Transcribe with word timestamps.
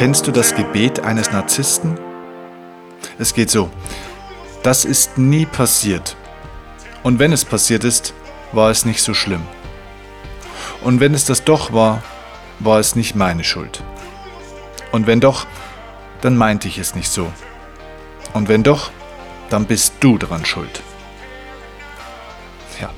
Kennst 0.00 0.26
du 0.26 0.32
das 0.32 0.54
Gebet 0.54 1.00
eines 1.00 1.30
Narzissten? 1.30 1.98
Es 3.18 3.34
geht 3.34 3.50
so. 3.50 3.68
Das 4.62 4.86
ist 4.86 5.18
nie 5.18 5.44
passiert. 5.44 6.16
Und 7.02 7.18
wenn 7.18 7.34
es 7.34 7.44
passiert 7.44 7.84
ist, 7.84 8.14
war 8.52 8.70
es 8.70 8.86
nicht 8.86 9.02
so 9.02 9.12
schlimm. 9.12 9.42
Und 10.80 11.00
wenn 11.00 11.12
es 11.12 11.26
das 11.26 11.44
doch 11.44 11.74
war, 11.74 12.02
war 12.60 12.80
es 12.80 12.96
nicht 12.96 13.14
meine 13.14 13.44
Schuld. 13.44 13.84
Und 14.90 15.06
wenn 15.06 15.20
doch, 15.20 15.46
dann 16.22 16.34
meinte 16.34 16.66
ich 16.66 16.78
es 16.78 16.94
nicht 16.94 17.10
so. 17.10 17.30
Und 18.32 18.48
wenn 18.48 18.62
doch, 18.62 18.90
dann 19.50 19.66
bist 19.66 19.92
du 20.00 20.16
dran 20.16 20.46
schuld. 20.46 20.80
Ja. 22.80 22.88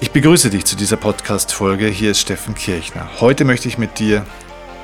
Ich 0.00 0.10
begrüße 0.10 0.50
dich 0.50 0.64
zu 0.64 0.74
dieser 0.74 0.96
Podcast-Folge. 0.96 1.86
Hier 1.86 2.10
ist 2.10 2.18
Steffen 2.18 2.56
Kirchner. 2.56 3.08
Heute 3.20 3.44
möchte 3.44 3.68
ich 3.68 3.78
mit 3.78 4.00
dir 4.00 4.26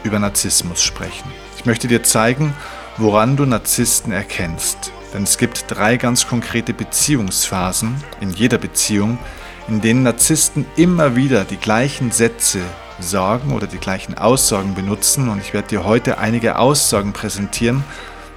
über 0.04 0.18
Narzissmus 0.18 0.82
sprechen. 0.82 1.30
Ich 1.56 1.66
möchte 1.66 1.88
dir 1.88 2.02
zeigen, 2.02 2.54
woran 2.96 3.36
du 3.36 3.45
Narzissten 3.45 4.12
erkennst. 4.12 4.92
Denn 5.12 5.24
es 5.24 5.38
gibt 5.38 5.64
drei 5.68 5.96
ganz 5.96 6.26
konkrete 6.26 6.73
Beziehungsphasen 6.73 7.96
in 8.20 8.30
jeder 8.30 8.59
Beziehung, 8.59 9.18
in 9.68 9.80
denen 9.80 10.02
Narzissten 10.02 10.66
immer 10.76 11.16
wieder 11.16 11.45
die 11.45 11.56
gleichen 11.56 12.12
Sätze 12.12 12.60
sagen 13.00 13.52
oder 13.52 13.66
die 13.66 13.78
gleichen 13.78 14.16
Aussagen 14.16 14.74
benutzen. 14.74 15.28
Und 15.28 15.40
ich 15.40 15.52
werde 15.52 15.68
dir 15.68 15.84
heute 15.84 16.18
einige 16.18 16.59
Aussagen 16.59 17.12
präsentieren, 17.12 17.84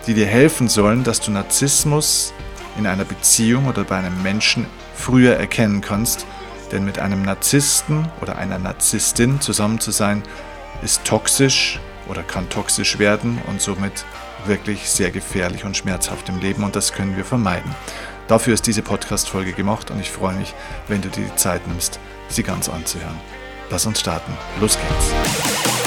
die 0.07 0.13
dir 0.13 0.25
helfen 0.25 0.67
sollen, 0.67 1.03
dass 1.03 1.19
du 1.21 1.31
Narzissmus 1.31 2.33
in 2.77 2.87
einer 2.87 3.05
Beziehung 3.05 3.67
oder 3.67 3.83
bei 3.83 3.97
einem 3.97 4.21
Menschen 4.23 4.65
früher 4.95 5.35
erkennen 5.35 5.81
kannst. 5.81 6.25
Denn 6.71 6.85
mit 6.85 6.97
einem 6.97 7.21
Narzissten 7.21 8.07
oder 8.21 8.37
einer 8.37 8.57
Narzisstin 8.57 9.39
zusammen 9.41 9.79
zu 9.79 9.91
sein, 9.91 10.23
ist 10.83 11.05
toxisch 11.05 11.79
oder 12.07 12.23
kann 12.23 12.49
toxisch 12.49 12.99
werden 12.99 13.41
und 13.47 13.61
somit 13.61 14.05
wirklich 14.45 14.89
sehr 14.89 15.11
gefährlich 15.11 15.63
und 15.63 15.77
schmerzhaft 15.77 16.29
im 16.29 16.39
Leben 16.39 16.63
und 16.63 16.75
das 16.75 16.93
können 16.93 17.15
wir 17.15 17.25
vermeiden. 17.25 17.73
Dafür 18.27 18.53
ist 18.53 18.67
diese 18.67 18.81
Podcast-Folge 18.81 19.53
gemacht 19.53 19.91
und 19.91 19.99
ich 19.99 20.11
freue 20.11 20.35
mich, 20.35 20.53
wenn 20.87 21.01
du 21.01 21.09
dir 21.09 21.25
die 21.25 21.35
Zeit 21.35 21.67
nimmst, 21.67 21.99
sie 22.29 22.43
ganz 22.43 22.69
anzuhören. 22.69 23.19
Lass 23.69 23.85
uns 23.85 23.99
starten. 23.99 24.33
Los 24.59 24.77
geht's. 24.77 25.82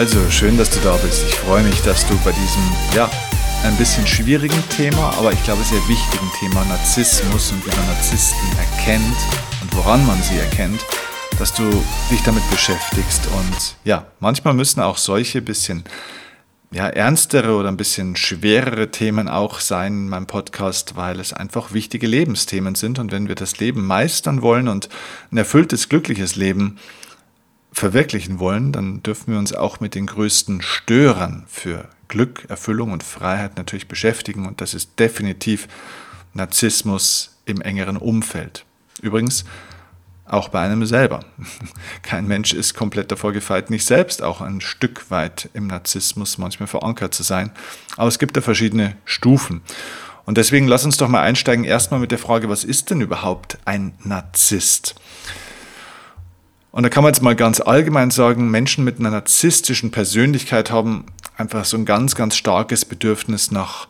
Also, 0.00 0.30
schön, 0.30 0.56
dass 0.56 0.70
du 0.70 0.80
da 0.80 0.96
bist. 0.96 1.26
Ich 1.28 1.34
freue 1.34 1.62
mich, 1.62 1.78
dass 1.82 2.06
du 2.06 2.16
bei 2.24 2.32
diesem, 2.32 2.62
ja, 2.96 3.10
ein 3.64 3.76
bisschen 3.76 4.06
schwierigen 4.06 4.64
Thema, 4.70 5.12
aber 5.18 5.30
ich 5.30 5.44
glaube 5.44 5.62
sehr 5.62 5.86
wichtigen 5.88 6.26
Thema 6.38 6.64
Narzissmus 6.64 7.52
und 7.52 7.66
wie 7.66 7.76
man 7.76 7.86
Narzissten 7.86 8.48
erkennt 8.56 9.18
und 9.60 9.76
woran 9.76 10.06
man 10.06 10.16
sie 10.22 10.38
erkennt, 10.38 10.80
dass 11.38 11.52
du 11.52 11.64
dich 12.10 12.22
damit 12.22 12.50
beschäftigst. 12.50 13.26
Und 13.26 13.76
ja, 13.84 14.06
manchmal 14.20 14.54
müssen 14.54 14.80
auch 14.80 14.96
solche 14.96 15.42
bisschen 15.42 15.84
ja, 16.72 16.88
ernstere 16.88 17.54
oder 17.54 17.68
ein 17.68 17.76
bisschen 17.76 18.16
schwerere 18.16 18.90
Themen 18.90 19.28
auch 19.28 19.60
sein 19.60 19.92
in 19.92 20.08
meinem 20.08 20.26
Podcast, 20.26 20.96
weil 20.96 21.20
es 21.20 21.34
einfach 21.34 21.74
wichtige 21.74 22.06
Lebensthemen 22.06 22.74
sind. 22.74 22.98
Und 22.98 23.12
wenn 23.12 23.28
wir 23.28 23.34
das 23.34 23.58
Leben 23.58 23.86
meistern 23.86 24.40
wollen 24.40 24.68
und 24.68 24.88
ein 25.30 25.36
erfülltes, 25.36 25.90
glückliches 25.90 26.36
Leben 26.36 26.78
verwirklichen 27.72 28.38
wollen, 28.38 28.72
dann 28.72 29.02
dürfen 29.02 29.32
wir 29.32 29.38
uns 29.38 29.52
auch 29.52 29.80
mit 29.80 29.94
den 29.94 30.06
größten 30.06 30.62
Störern 30.62 31.44
für 31.48 31.88
Glück, 32.08 32.44
Erfüllung 32.48 32.92
und 32.92 33.02
Freiheit 33.02 33.56
natürlich 33.56 33.88
beschäftigen. 33.88 34.46
Und 34.46 34.60
das 34.60 34.74
ist 34.74 34.98
definitiv 34.98 35.68
Narzissmus 36.34 37.38
im 37.44 37.60
engeren 37.60 37.96
Umfeld. 37.96 38.64
Übrigens, 39.00 39.44
auch 40.26 40.48
bei 40.48 40.60
einem 40.60 40.86
selber. 40.86 41.24
Kein 42.02 42.26
Mensch 42.26 42.52
ist 42.52 42.74
komplett 42.74 43.10
davor 43.10 43.32
gefeit, 43.32 43.70
nicht 43.70 43.84
selbst 43.84 44.22
auch 44.22 44.40
ein 44.40 44.60
Stück 44.60 45.10
weit 45.10 45.48
im 45.54 45.66
Narzissmus 45.66 46.38
manchmal 46.38 46.68
verankert 46.68 47.14
zu 47.14 47.22
sein. 47.22 47.50
Aber 47.96 48.08
es 48.08 48.18
gibt 48.18 48.36
da 48.36 48.40
verschiedene 48.40 48.96
Stufen. 49.04 49.62
Und 50.26 50.38
deswegen 50.38 50.68
lass 50.68 50.84
uns 50.84 50.96
doch 50.96 51.08
mal 51.08 51.22
einsteigen 51.22 51.64
erstmal 51.64 51.98
mit 51.98 52.12
der 52.12 52.18
Frage, 52.18 52.48
was 52.48 52.62
ist 52.62 52.90
denn 52.90 53.00
überhaupt 53.00 53.58
ein 53.64 53.94
Narzisst? 54.04 54.94
Und 56.72 56.84
da 56.84 56.88
kann 56.88 57.02
man 57.02 57.12
jetzt 57.12 57.22
mal 57.22 57.34
ganz 57.34 57.60
allgemein 57.60 58.10
sagen, 58.10 58.50
Menschen 58.50 58.84
mit 58.84 59.00
einer 59.00 59.10
narzisstischen 59.10 59.90
Persönlichkeit 59.90 60.70
haben 60.70 61.06
einfach 61.36 61.64
so 61.64 61.76
ein 61.76 61.84
ganz, 61.84 62.14
ganz 62.14 62.36
starkes 62.36 62.84
Bedürfnis 62.84 63.50
nach 63.50 63.88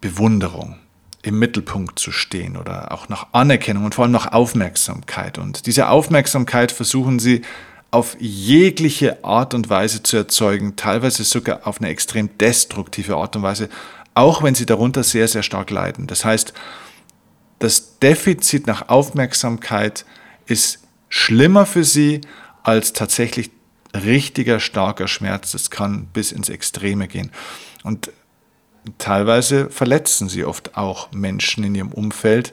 Bewunderung, 0.00 0.76
im 1.22 1.38
Mittelpunkt 1.38 1.98
zu 1.98 2.12
stehen 2.12 2.56
oder 2.56 2.92
auch 2.92 3.08
nach 3.08 3.26
Anerkennung 3.32 3.84
und 3.84 3.94
vor 3.94 4.04
allem 4.04 4.12
nach 4.12 4.32
Aufmerksamkeit. 4.32 5.38
Und 5.38 5.66
diese 5.66 5.88
Aufmerksamkeit 5.88 6.72
versuchen 6.72 7.18
sie 7.18 7.42
auf 7.90 8.16
jegliche 8.20 9.24
Art 9.24 9.54
und 9.54 9.68
Weise 9.68 10.02
zu 10.02 10.16
erzeugen, 10.16 10.76
teilweise 10.76 11.24
sogar 11.24 11.66
auf 11.66 11.80
eine 11.80 11.88
extrem 11.88 12.36
destruktive 12.38 13.16
Art 13.16 13.34
und 13.36 13.42
Weise, 13.42 13.68
auch 14.14 14.42
wenn 14.42 14.54
sie 14.54 14.66
darunter 14.66 15.02
sehr, 15.02 15.28
sehr 15.28 15.42
stark 15.42 15.70
leiden. 15.70 16.06
Das 16.06 16.24
heißt, 16.24 16.52
das 17.58 17.98
Defizit 17.98 18.66
nach 18.66 18.88
Aufmerksamkeit 18.88 20.04
ist 20.46 20.80
schlimmer 21.08 21.66
für 21.66 21.84
sie 21.84 22.20
als 22.62 22.92
tatsächlich 22.92 23.50
richtiger 23.94 24.60
starker 24.60 25.08
Schmerz. 25.08 25.52
Das 25.52 25.70
kann 25.70 26.06
bis 26.12 26.32
ins 26.32 26.48
Extreme 26.48 27.08
gehen. 27.08 27.30
Und 27.82 28.10
teilweise 28.98 29.70
verletzen 29.70 30.28
sie 30.28 30.44
oft 30.44 30.76
auch 30.76 31.12
Menschen 31.12 31.64
in 31.64 31.74
ihrem 31.74 31.92
Umfeld, 31.92 32.52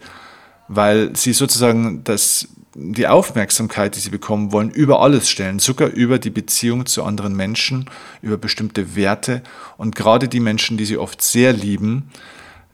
weil 0.68 1.16
sie 1.16 1.34
sozusagen 1.34 2.04
das, 2.04 2.48
die 2.74 3.08
Aufmerksamkeit, 3.08 3.96
die 3.96 4.00
sie 4.00 4.10
bekommen 4.10 4.52
wollen, 4.52 4.72
über 4.72 5.02
alles 5.02 5.30
stellen, 5.30 5.60
sogar 5.60 5.90
über 5.90 6.20
die 6.20 6.30
Beziehung 6.30 6.86
zu 6.86 7.04
anderen 7.04 7.36
Menschen, 7.36 7.90
über 8.22 8.38
bestimmte 8.38 8.96
Werte. 8.96 9.44
Und 9.78 9.96
gerade 9.96 10.28
die 10.28 10.40
Menschen, 10.40 10.78
die 10.78 10.86
sie 10.86 10.98
oft 10.98 11.22
sehr 11.22 11.54
lieben, 11.54 12.10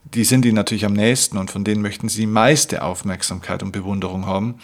die 0.04 0.24
sind 0.24 0.44
ihnen 0.44 0.56
natürlich 0.56 0.84
am 0.84 0.92
nächsten 0.92 1.38
und 1.38 1.50
von 1.50 1.64
denen 1.64 1.82
möchten 1.82 2.08
sie 2.08 2.22
die 2.22 2.26
meiste 2.26 2.82
Aufmerksamkeit 2.82 3.62
und 3.62 3.72
Bewunderung 3.72 4.26
haben. 4.26 4.56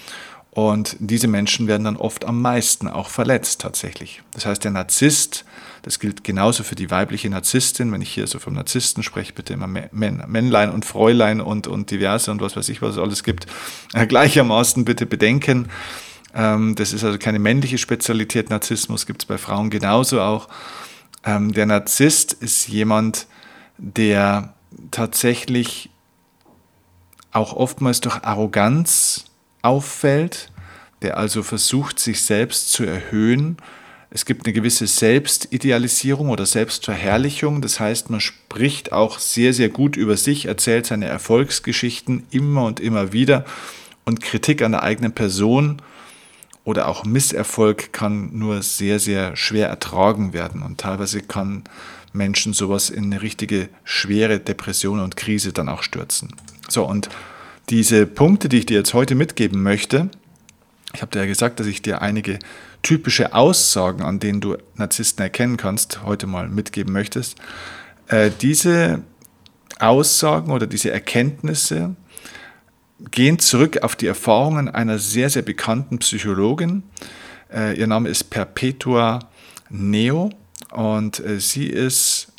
Und 0.58 0.96
diese 0.98 1.28
Menschen 1.28 1.68
werden 1.68 1.84
dann 1.84 1.96
oft 1.96 2.24
am 2.24 2.42
meisten 2.42 2.88
auch 2.88 3.10
verletzt 3.10 3.60
tatsächlich. 3.60 4.22
Das 4.32 4.44
heißt, 4.44 4.64
der 4.64 4.72
Narzisst, 4.72 5.44
das 5.82 6.00
gilt 6.00 6.24
genauso 6.24 6.64
für 6.64 6.74
die 6.74 6.90
weibliche 6.90 7.30
Narzisstin, 7.30 7.92
wenn 7.92 8.02
ich 8.02 8.12
hier 8.12 8.26
so 8.26 8.40
vom 8.40 8.54
Narzissten 8.54 9.04
spreche, 9.04 9.32
bitte 9.32 9.52
immer 9.52 9.68
Männlein 9.68 10.70
und 10.72 10.84
Fräulein 10.84 11.40
und, 11.40 11.68
und 11.68 11.92
diverse 11.92 12.32
und 12.32 12.40
was 12.40 12.56
weiß 12.56 12.70
ich, 12.70 12.82
was 12.82 12.96
es 12.96 12.98
alles 12.98 13.22
gibt, 13.22 13.46
gleichermaßen 14.08 14.84
bitte 14.84 15.06
bedenken. 15.06 15.68
Ähm, 16.34 16.74
das 16.74 16.92
ist 16.92 17.04
also 17.04 17.18
keine 17.18 17.38
männliche 17.38 17.78
Spezialität, 17.78 18.50
Narzissmus 18.50 19.06
gibt 19.06 19.22
es 19.22 19.26
bei 19.26 19.38
Frauen 19.38 19.70
genauso 19.70 20.20
auch. 20.20 20.48
Ähm, 21.22 21.52
der 21.52 21.66
Narzisst 21.66 22.32
ist 22.32 22.66
jemand, 22.66 23.28
der 23.76 24.54
tatsächlich 24.90 25.90
auch 27.30 27.52
oftmals 27.52 28.00
durch 28.00 28.24
Arroganz 28.24 29.27
auffällt, 29.62 30.50
der 31.02 31.16
also 31.16 31.42
versucht, 31.42 31.98
sich 31.98 32.22
selbst 32.22 32.72
zu 32.72 32.84
erhöhen. 32.84 33.56
Es 34.10 34.24
gibt 34.24 34.46
eine 34.46 34.54
gewisse 34.54 34.86
Selbstidealisierung 34.86 36.30
oder 36.30 36.46
Selbstverherrlichung. 36.46 37.60
Das 37.60 37.78
heißt, 37.78 38.10
man 38.10 38.20
spricht 38.20 38.92
auch 38.92 39.18
sehr, 39.18 39.52
sehr 39.52 39.68
gut 39.68 39.96
über 39.96 40.16
sich, 40.16 40.46
erzählt 40.46 40.86
seine 40.86 41.06
Erfolgsgeschichten 41.06 42.26
immer 42.30 42.64
und 42.64 42.80
immer 42.80 43.12
wieder. 43.12 43.44
Und 44.04 44.22
Kritik 44.22 44.62
an 44.62 44.72
der 44.72 44.82
eigenen 44.82 45.12
Person 45.12 45.82
oder 46.64 46.88
auch 46.88 47.04
Misserfolg 47.04 47.92
kann 47.92 48.30
nur 48.38 48.62
sehr, 48.62 48.98
sehr 48.98 49.36
schwer 49.36 49.68
ertragen 49.68 50.32
werden. 50.32 50.62
Und 50.62 50.80
teilweise 50.80 51.20
kann 51.20 51.64
Menschen 52.12 52.54
sowas 52.54 52.90
in 52.90 53.04
eine 53.04 53.22
richtige 53.22 53.68
schwere 53.84 54.40
Depression 54.40 55.00
und 55.00 55.16
Krise 55.16 55.52
dann 55.52 55.68
auch 55.68 55.82
stürzen. 55.82 56.34
So, 56.68 56.86
und 56.86 57.08
diese 57.70 58.06
Punkte, 58.06 58.48
die 58.48 58.58
ich 58.58 58.66
dir 58.66 58.78
jetzt 58.78 58.94
heute 58.94 59.14
mitgeben 59.14 59.62
möchte, 59.62 60.10
ich 60.94 61.02
habe 61.02 61.10
dir 61.10 61.20
ja 61.20 61.26
gesagt, 61.26 61.60
dass 61.60 61.66
ich 61.66 61.82
dir 61.82 62.00
einige 62.00 62.38
typische 62.82 63.34
Aussagen, 63.34 64.02
an 64.02 64.20
denen 64.20 64.40
du 64.40 64.56
Narzissten 64.76 65.22
erkennen 65.22 65.56
kannst, 65.58 66.02
heute 66.02 66.26
mal 66.26 66.48
mitgeben 66.48 66.92
möchtest. 66.92 67.36
Äh, 68.06 68.30
diese 68.40 69.02
Aussagen 69.78 70.50
oder 70.50 70.66
diese 70.66 70.90
Erkenntnisse 70.90 71.94
gehen 73.10 73.38
zurück 73.38 73.82
auf 73.82 73.96
die 73.96 74.06
Erfahrungen 74.06 74.68
einer 74.68 74.98
sehr, 74.98 75.28
sehr 75.30 75.42
bekannten 75.42 75.98
Psychologin. 75.98 76.82
Äh, 77.52 77.78
ihr 77.78 77.86
Name 77.86 78.08
ist 78.08 78.24
Perpetua 78.30 79.20
Neo 79.68 80.30
und 80.72 81.20
äh, 81.20 81.38
sie 81.38 81.66
ist 81.66 82.32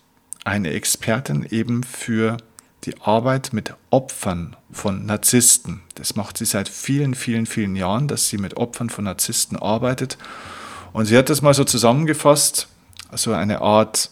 eine 0.43 0.71
Expertin 0.71 1.45
eben 1.49 1.83
für 1.83 2.37
die 2.85 2.99
Arbeit 3.01 3.51
mit 3.53 3.73
Opfern 3.89 4.55
von 4.71 5.05
Narzissten. 5.05 5.81
Das 5.95 6.15
macht 6.15 6.37
sie 6.37 6.45
seit 6.45 6.69
vielen, 6.69 7.13
vielen, 7.13 7.45
vielen 7.45 7.75
Jahren, 7.75 8.07
dass 8.07 8.29
sie 8.29 8.37
mit 8.37 8.57
Opfern 8.57 8.89
von 8.89 9.05
Narzissten 9.05 9.57
arbeitet. 9.57 10.17
Und 10.93 11.05
sie 11.05 11.17
hat 11.17 11.29
das 11.29 11.41
mal 11.41 11.53
so 11.53 11.63
zusammengefasst 11.63 12.67
also 13.11 13.33
eine 13.33 13.61
Art, 13.61 14.11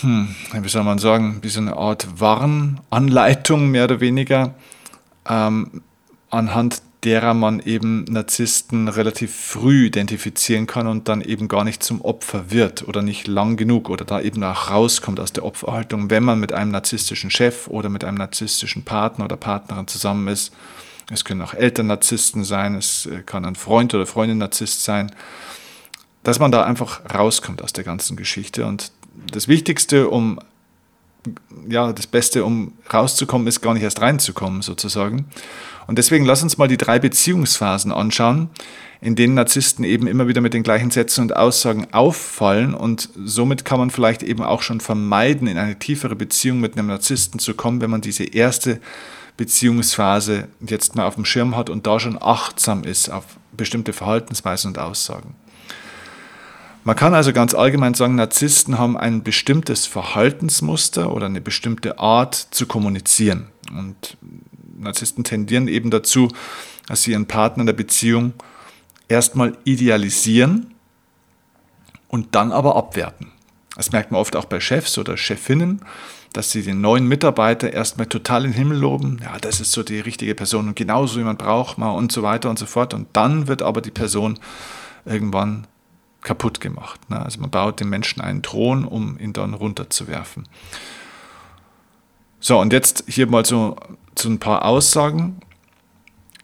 hm, 0.00 0.34
wie 0.52 0.68
soll 0.68 0.84
man 0.84 0.98
sagen, 0.98 1.38
wie 1.42 1.48
so 1.48 1.60
eine 1.60 1.76
Art 1.76 2.20
Warnanleitung 2.20 3.68
mehr 3.70 3.84
oder 3.84 4.00
weniger, 4.00 4.54
ähm, 5.28 5.82
anhand 6.30 6.82
derer 7.04 7.32
man 7.32 7.60
eben 7.60 8.04
Narzissten 8.04 8.88
relativ 8.88 9.34
früh 9.34 9.86
identifizieren 9.86 10.66
kann 10.66 10.88
und 10.88 11.08
dann 11.08 11.20
eben 11.20 11.46
gar 11.46 11.62
nicht 11.62 11.82
zum 11.82 12.00
Opfer 12.00 12.50
wird 12.50 12.88
oder 12.88 13.02
nicht 13.02 13.28
lang 13.28 13.56
genug 13.56 13.88
oder 13.88 14.04
da 14.04 14.20
eben 14.20 14.42
auch 14.42 14.70
rauskommt 14.70 15.20
aus 15.20 15.32
der 15.32 15.44
Opferhaltung, 15.44 16.10
wenn 16.10 16.24
man 16.24 16.40
mit 16.40 16.52
einem 16.52 16.72
narzisstischen 16.72 17.30
Chef 17.30 17.68
oder 17.68 17.88
mit 17.88 18.02
einem 18.02 18.16
narzisstischen 18.16 18.84
Partner 18.84 19.26
oder 19.26 19.36
Partnerin 19.36 19.86
zusammen 19.86 20.26
ist. 20.28 20.52
Es 21.10 21.24
können 21.24 21.40
auch 21.40 21.54
Eltern 21.54 21.86
Narzissten 21.86 22.44
sein, 22.44 22.74
es 22.74 23.06
äh, 23.06 23.22
kann 23.22 23.44
ein 23.44 23.54
Freund 23.54 23.94
oder 23.94 24.04
Freundin 24.04 24.38
Narzisst 24.38 24.82
sein, 24.82 25.12
dass 26.22 26.38
man 26.38 26.52
da 26.52 26.64
einfach 26.64 27.00
rauskommt 27.14 27.62
aus 27.62 27.72
der 27.72 27.84
ganzen 27.84 28.16
Geschichte. 28.16 28.66
Und 28.66 28.92
das 29.32 29.48
Wichtigste, 29.48 30.08
um 30.08 30.38
ja, 31.68 31.92
das 31.92 32.06
Beste, 32.06 32.44
um 32.44 32.72
rauszukommen, 32.92 33.46
ist 33.46 33.60
gar 33.60 33.74
nicht 33.74 33.82
erst 33.82 34.00
reinzukommen, 34.00 34.62
sozusagen. 34.62 35.26
Und 35.86 35.96
deswegen 35.96 36.24
lass 36.24 36.42
uns 36.42 36.58
mal 36.58 36.68
die 36.68 36.76
drei 36.76 36.98
Beziehungsphasen 36.98 37.92
anschauen, 37.92 38.50
in 39.00 39.14
denen 39.14 39.34
Narzissten 39.34 39.84
eben 39.84 40.06
immer 40.06 40.28
wieder 40.28 40.40
mit 40.40 40.54
den 40.54 40.62
gleichen 40.62 40.90
Sätzen 40.90 41.22
und 41.22 41.36
Aussagen 41.36 41.86
auffallen 41.92 42.74
und 42.74 43.08
somit 43.24 43.64
kann 43.64 43.78
man 43.78 43.90
vielleicht 43.90 44.22
eben 44.22 44.42
auch 44.42 44.60
schon 44.62 44.80
vermeiden, 44.80 45.46
in 45.46 45.56
eine 45.56 45.78
tiefere 45.78 46.16
Beziehung 46.16 46.60
mit 46.60 46.76
einem 46.76 46.88
Narzissten 46.88 47.38
zu 47.38 47.54
kommen, 47.54 47.80
wenn 47.80 47.90
man 47.90 48.00
diese 48.00 48.24
erste 48.24 48.80
Beziehungsphase 49.36 50.48
jetzt 50.60 50.96
mal 50.96 51.06
auf 51.06 51.14
dem 51.14 51.24
Schirm 51.24 51.56
hat 51.56 51.70
und 51.70 51.86
da 51.86 52.00
schon 52.00 52.18
achtsam 52.20 52.82
ist 52.82 53.08
auf 53.08 53.24
bestimmte 53.56 53.92
Verhaltensweisen 53.92 54.68
und 54.68 54.78
Aussagen. 54.78 55.36
Man 56.88 56.96
kann 56.96 57.12
also 57.12 57.34
ganz 57.34 57.52
allgemein 57.52 57.92
sagen, 57.92 58.14
Narzissten 58.14 58.78
haben 58.78 58.96
ein 58.96 59.22
bestimmtes 59.22 59.84
Verhaltensmuster 59.84 61.12
oder 61.12 61.26
eine 61.26 61.42
bestimmte 61.42 61.98
Art 61.98 62.34
zu 62.34 62.64
kommunizieren. 62.64 63.48
Und 63.70 64.16
Narzissten 64.78 65.22
tendieren 65.22 65.68
eben 65.68 65.90
dazu, 65.90 66.28
dass 66.86 67.02
sie 67.02 67.10
ihren 67.10 67.26
Partner 67.26 67.60
in 67.60 67.66
der 67.66 67.74
Beziehung 67.74 68.32
erstmal 69.06 69.58
idealisieren 69.64 70.72
und 72.08 72.34
dann 72.34 72.52
aber 72.52 72.74
abwerten. 72.76 73.32
Das 73.76 73.92
merkt 73.92 74.10
man 74.10 74.22
oft 74.22 74.34
auch 74.34 74.46
bei 74.46 74.58
Chefs 74.58 74.96
oder 74.96 75.18
Chefinnen, 75.18 75.82
dass 76.32 76.52
sie 76.52 76.62
den 76.62 76.80
neuen 76.80 77.06
Mitarbeiter 77.06 77.70
erstmal 77.70 78.06
total 78.06 78.46
in 78.46 78.52
den 78.52 78.56
Himmel 78.56 78.78
loben. 78.78 79.20
Ja, 79.22 79.36
das 79.38 79.60
ist 79.60 79.72
so 79.72 79.82
die 79.82 80.00
richtige 80.00 80.34
Person 80.34 80.68
und 80.68 80.76
genauso 80.76 81.20
wie 81.20 81.24
man 81.24 81.36
braucht 81.36 81.76
man 81.76 81.94
und 81.94 82.12
so 82.12 82.22
weiter 82.22 82.48
und 82.48 82.58
so 82.58 82.64
fort. 82.64 82.94
Und 82.94 83.08
dann 83.12 83.46
wird 83.46 83.60
aber 83.60 83.82
die 83.82 83.90
Person 83.90 84.38
irgendwann 85.04 85.66
kaputt 86.22 86.60
gemacht. 86.60 87.10
Ne? 87.10 87.20
Also 87.20 87.40
man 87.40 87.50
baut 87.50 87.80
dem 87.80 87.90
Menschen 87.90 88.20
einen 88.20 88.42
Thron, 88.42 88.84
um 88.84 89.18
ihn 89.18 89.32
dann 89.32 89.54
runterzuwerfen. 89.54 90.48
So, 92.40 92.60
und 92.60 92.72
jetzt 92.72 93.04
hier 93.08 93.26
mal 93.26 93.44
so 93.44 93.76
zu 94.14 94.28
ein 94.28 94.38
paar 94.38 94.64
Aussagen. 94.64 95.40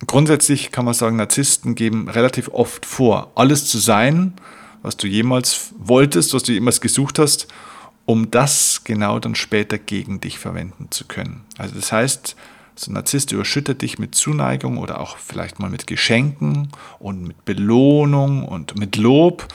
Grundsätzlich 0.07 0.73
kann 0.73 0.85
man 0.85 0.95
sagen, 0.95 1.17
Narzissten 1.17 1.75
geben 1.75 2.09
relativ 2.09 2.49
oft 2.49 2.85
vor, 2.85 3.31
alles 3.37 3.67
zu 3.67 3.79
sein, 3.79 4.35
was 4.83 4.97
du 4.97 5.07
jemals 5.07 5.73
wolltest, 5.79 6.35
was 6.35 6.43
du 6.43 6.53
jemals 6.53 6.81
gesucht 6.81 7.19
hast, 7.19 7.49
um 8.05 8.31
das 8.31 8.83
genau 8.85 9.19
dann 9.19 9.35
später 9.35 9.79
gegen 9.79 10.21
dich 10.21 10.39
verwenden 10.39 10.89
zu 10.91 11.07
können. 11.07 11.45
Also 11.57 11.75
das 11.77 11.91
heißt, 11.91 12.37
so 12.77 12.91
ein 12.91 12.95
Narzisst 12.95 13.33
überschüttet 13.33 13.83
dich 13.83 13.99
mit 13.99 14.15
Zuneigung 14.15 14.79
oder 14.79 15.01
auch 15.01 15.17
vielleicht 15.19 15.59
mal 15.61 15.71
mit 15.71 15.87
Geschenken 15.87 16.69
und 16.99 17.23
mit 17.23 17.45
Belohnung 17.45 18.45
und 18.45 18.77
mit 18.77 18.97
Lob, 18.97 19.47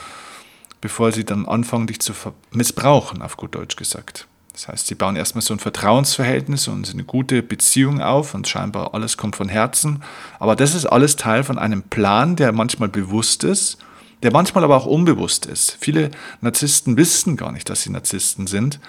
bevor 0.80 1.12
sie 1.12 1.24
dann 1.24 1.46
anfangen, 1.46 1.86
dich 1.86 2.00
zu 2.00 2.12
missbrauchen, 2.52 3.22
auf 3.22 3.36
gut 3.36 3.54
Deutsch 3.54 3.76
gesagt. 3.76 4.26
Das 4.52 4.68
heißt, 4.68 4.86
sie 4.88 4.94
bauen 4.94 5.16
erstmal 5.16 5.42
so 5.42 5.54
ein 5.54 5.58
Vertrauensverhältnis 5.60 6.68
und 6.68 6.90
eine 6.90 7.04
gute 7.04 7.42
Beziehung 7.42 8.02
auf 8.02 8.34
und 8.34 8.48
scheinbar 8.48 8.94
alles 8.94 9.16
kommt 9.16 9.36
von 9.36 9.48
Herzen. 9.48 10.02
Aber 10.38 10.56
das 10.56 10.74
ist 10.74 10.86
alles 10.86 11.16
Teil 11.16 11.44
von 11.44 11.58
einem 11.58 11.82
Plan, 11.82 12.36
der 12.36 12.52
manchmal 12.52 12.88
bewusst 12.88 13.44
ist, 13.44 13.78
der 14.22 14.32
manchmal 14.32 14.64
aber 14.64 14.76
auch 14.76 14.86
unbewusst 14.86 15.46
ist. 15.46 15.76
Viele 15.80 16.10
Narzissten 16.40 16.96
wissen 16.96 17.36
gar 17.36 17.52
nicht, 17.52 17.70
dass 17.70 17.82
sie 17.82 17.90
Narzissten 17.90 18.46
sind 18.46 18.80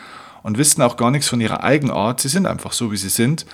und 0.44 0.58
wissen 0.58 0.82
auch 0.82 0.98
gar 0.98 1.12
nichts 1.12 1.30
von 1.30 1.40
ihrer 1.40 1.64
Eigenart. 1.64 2.20
Sie 2.20 2.30
sind 2.30 2.48
einfach 2.48 2.74
so, 2.74 2.92
wie 2.92 2.98
sie 2.98 3.10
sind. 3.10 3.46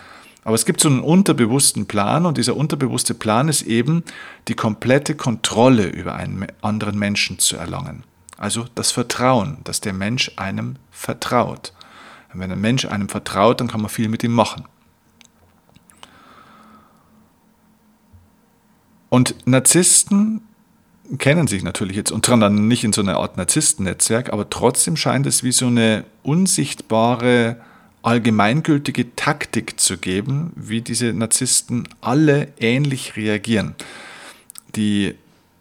Aber 0.47 0.55
es 0.55 0.63
gibt 0.63 0.79
so 0.79 0.87
einen 0.87 1.01
unterbewussten 1.01 1.87
Plan 1.87 2.25
und 2.25 2.37
dieser 2.37 2.55
unterbewusste 2.55 3.13
Plan 3.13 3.49
ist 3.49 3.63
eben, 3.63 4.05
die 4.47 4.53
komplette 4.53 5.13
Kontrolle 5.13 5.87
über 5.87 6.15
einen 6.15 6.47
anderen 6.61 6.97
Menschen 6.97 7.37
zu 7.37 7.57
erlangen. 7.57 8.05
Also 8.37 8.65
das 8.73 8.91
Vertrauen, 8.91 9.57
dass 9.65 9.81
der 9.81 9.91
Mensch 9.91 10.31
einem 10.37 10.77
vertraut. 10.89 11.73
Und 12.31 12.39
wenn 12.39 12.49
ein 12.49 12.61
Mensch 12.61 12.85
einem 12.85 13.09
vertraut, 13.09 13.59
dann 13.59 13.67
kann 13.67 13.81
man 13.81 13.89
viel 13.89 14.07
mit 14.07 14.23
ihm 14.23 14.31
machen. 14.31 14.63
Und 19.09 19.35
Narzissten 19.45 20.43
kennen 21.17 21.47
sich 21.47 21.61
natürlich 21.61 21.97
jetzt 21.97 22.11
untereinander 22.11 22.61
nicht 22.61 22.85
in 22.85 22.93
so 22.93 23.01
einer 23.01 23.17
Art 23.17 23.35
Narzisstennetzwerk, 23.35 24.31
aber 24.31 24.49
trotzdem 24.49 24.95
scheint 24.95 25.25
es 25.25 25.43
wie 25.43 25.51
so 25.51 25.67
eine 25.67 26.05
unsichtbare, 26.23 27.57
allgemeingültige 28.07 29.17
Taktik 29.17 29.81
zu 29.81 29.97
geben, 29.97 30.53
wie 30.55 30.79
diese 30.79 31.11
Narzissten 31.11 31.89
alle 31.99 32.47
ähnlich 32.57 33.17
reagieren. 33.17 33.75
Die, 34.77 35.15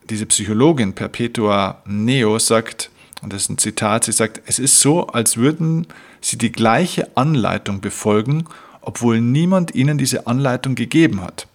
diese 0.08 0.26
Psychologin 0.26 0.92
Perpetua 0.92 1.82
Neo 1.86 2.38
sagt, 2.38 2.90
und 3.20 3.32
das 3.32 3.42
ist 3.42 3.50
ein 3.50 3.58
Zitat, 3.58 4.04
sie 4.04 4.12
sagt, 4.12 4.42
es 4.46 4.60
ist 4.60 4.78
so, 4.78 5.08
als 5.08 5.36
würden 5.36 5.88
sie 6.20 6.38
die 6.38 6.52
gleiche 6.52 7.16
Anleitung 7.16 7.80
befolgen, 7.80 8.44
obwohl 8.80 9.20
niemand 9.20 9.74
ihnen 9.74 9.98
diese 9.98 10.28
Anleitung 10.28 10.76
gegeben 10.76 11.22
hat. 11.22 11.48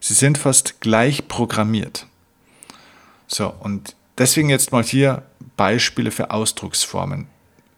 Sie 0.00 0.12
sind 0.12 0.36
fast 0.36 0.82
gleich 0.82 1.28
programmiert. 1.28 2.06
So, 3.26 3.54
und 3.60 3.96
deswegen 4.18 4.50
jetzt 4.50 4.70
mal 4.70 4.84
hier 4.84 5.22
Beispiele 5.56 6.10
für 6.10 6.30
Ausdrucksformen. 6.30 7.26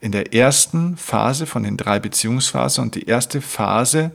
In 0.03 0.13
der 0.13 0.35
ersten 0.35 0.99
Phase 0.99 1.47
von 1.47 1.63
den 1.63 1.79
drei 1.79 1.99
Beziehungsphasen 1.99 2.85
und 2.85 2.95
die 2.95 3.07
erste 3.07 3.41
Phase 3.41 4.11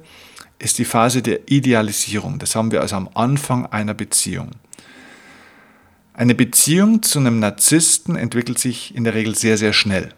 ist 0.60 0.78
die 0.78 0.86
Phase 0.86 1.24
der 1.24 1.50
Idealisierung. 1.50 2.38
Das 2.38 2.56
haben 2.56 2.72
wir 2.72 2.82
also 2.82 2.96
am 2.96 3.10
Anfang 3.16 3.66
einer 3.66 3.96
Beziehung. 3.96 4.52
Eine 6.14 6.36
Beziehung 6.36 7.02
zu 7.02 7.18
einem 7.18 7.40
Narzissten 7.40 8.16
entwickelt 8.16 8.60
sich 8.60 8.94
in 8.94 9.04
der 9.04 9.16
Regel 9.16 9.34
sehr, 9.34 9.58
sehr 9.58 9.74
schnell 9.74 10.14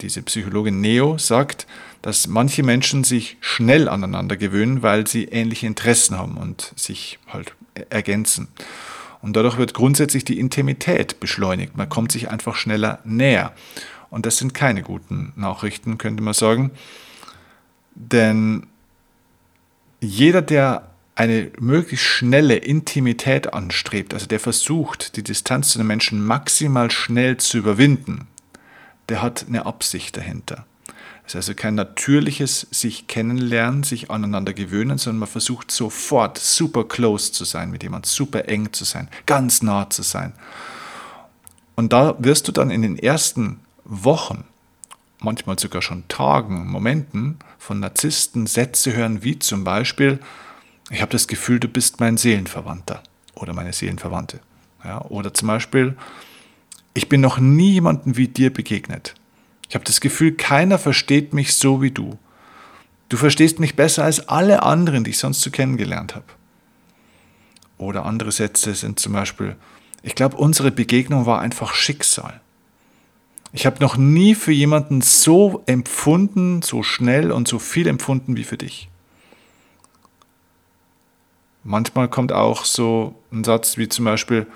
diese 0.00 0.22
Psychologin 0.22 0.80
Neo 0.80 1.18
sagt, 1.18 1.66
dass 2.02 2.26
manche 2.26 2.62
Menschen 2.62 3.04
sich 3.04 3.36
schnell 3.40 3.88
aneinander 3.88 4.36
gewöhnen, 4.36 4.82
weil 4.82 5.06
sie 5.06 5.24
ähnliche 5.24 5.66
Interessen 5.66 6.18
haben 6.18 6.36
und 6.36 6.72
sich 6.76 7.18
halt 7.28 7.54
ergänzen. 7.90 8.48
Und 9.22 9.36
dadurch 9.36 9.56
wird 9.56 9.72
grundsätzlich 9.72 10.24
die 10.24 10.38
Intimität 10.38 11.18
beschleunigt. 11.18 11.76
Man 11.76 11.88
kommt 11.88 12.12
sich 12.12 12.30
einfach 12.30 12.56
schneller 12.56 12.98
näher. 13.04 13.54
Und 14.14 14.26
das 14.26 14.36
sind 14.36 14.54
keine 14.54 14.82
guten 14.82 15.32
Nachrichten, 15.34 15.98
könnte 15.98 16.22
man 16.22 16.34
sagen. 16.34 16.70
Denn 17.96 18.68
jeder, 20.00 20.40
der 20.40 20.88
eine 21.16 21.50
möglichst 21.58 22.06
schnelle 22.06 22.54
Intimität 22.54 23.52
anstrebt, 23.52 24.14
also 24.14 24.26
der 24.26 24.38
versucht, 24.38 25.16
die 25.16 25.24
Distanz 25.24 25.70
zu 25.70 25.78
den 25.78 25.88
Menschen 25.88 26.24
maximal 26.24 26.92
schnell 26.92 27.38
zu 27.38 27.58
überwinden, 27.58 28.28
der 29.08 29.20
hat 29.20 29.46
eine 29.48 29.66
Absicht 29.66 30.16
dahinter. 30.16 30.64
Es 31.26 31.32
ist 31.32 31.36
also 31.36 31.54
kein 31.54 31.74
natürliches 31.74 32.68
sich 32.70 33.08
kennenlernen, 33.08 33.82
sich 33.82 34.12
aneinander 34.12 34.52
gewöhnen, 34.52 34.96
sondern 34.96 35.18
man 35.18 35.28
versucht 35.28 35.72
sofort 35.72 36.38
super 36.38 36.84
close 36.84 37.32
zu 37.32 37.44
sein 37.44 37.68
mit 37.72 37.82
jemand, 37.82 38.06
super 38.06 38.48
eng 38.48 38.72
zu 38.72 38.84
sein, 38.84 39.08
ganz 39.26 39.60
nah 39.60 39.90
zu 39.90 40.02
sein. 40.02 40.34
Und 41.74 41.92
da 41.92 42.14
wirst 42.20 42.46
du 42.46 42.52
dann 42.52 42.70
in 42.70 42.82
den 42.82 42.96
ersten 42.96 43.58
Wochen, 43.84 44.44
manchmal 45.20 45.58
sogar 45.58 45.82
schon 45.82 46.06
Tagen, 46.08 46.66
Momenten 46.66 47.38
von 47.58 47.80
Narzissten 47.80 48.46
Sätze 48.46 48.94
hören, 48.94 49.22
wie 49.22 49.38
zum 49.38 49.64
Beispiel, 49.64 50.18
ich 50.90 51.00
habe 51.00 51.12
das 51.12 51.28
Gefühl, 51.28 51.60
du 51.60 51.68
bist 51.68 52.00
mein 52.00 52.16
Seelenverwandter 52.16 53.02
oder 53.34 53.52
meine 53.52 53.72
Seelenverwandte. 53.72 54.40
Ja, 54.84 55.02
oder 55.02 55.32
zum 55.32 55.48
Beispiel, 55.48 55.96
ich 56.92 57.08
bin 57.08 57.20
noch 57.20 57.38
nie 57.38 57.72
jemandem 57.72 58.16
wie 58.16 58.28
dir 58.28 58.52
begegnet. 58.52 59.14
Ich 59.68 59.74
habe 59.74 59.84
das 59.84 60.00
Gefühl, 60.00 60.32
keiner 60.32 60.78
versteht 60.78 61.32
mich 61.32 61.54
so 61.54 61.80
wie 61.82 61.90
du. 61.90 62.18
Du 63.08 63.16
verstehst 63.16 63.58
mich 63.58 63.76
besser 63.76 64.04
als 64.04 64.28
alle 64.28 64.62
anderen, 64.62 65.04
die 65.04 65.10
ich 65.10 65.18
sonst 65.18 65.40
so 65.40 65.50
kennengelernt 65.50 66.14
habe. 66.14 66.26
Oder 67.78 68.06
andere 68.06 68.32
Sätze 68.32 68.74
sind 68.74 69.00
zum 69.00 69.12
Beispiel, 69.12 69.56
ich 70.02 70.14
glaube, 70.14 70.36
unsere 70.36 70.70
Begegnung 70.70 71.26
war 71.26 71.40
einfach 71.40 71.74
Schicksal. 71.74 72.40
Ich 73.56 73.66
habe 73.66 73.78
noch 73.78 73.96
nie 73.96 74.34
für 74.34 74.50
jemanden 74.50 75.00
so 75.00 75.62
empfunden, 75.66 76.60
so 76.62 76.82
schnell 76.82 77.30
und 77.30 77.46
so 77.46 77.60
viel 77.60 77.86
empfunden 77.86 78.36
wie 78.36 78.42
für 78.42 78.58
dich. 78.58 78.88
Manchmal 81.62 82.08
kommt 82.08 82.32
auch 82.32 82.64
so 82.64 83.14
ein 83.30 83.44
Satz 83.44 83.78
wie 83.78 83.88
zum 83.88 84.06
Beispiel, 84.06 84.48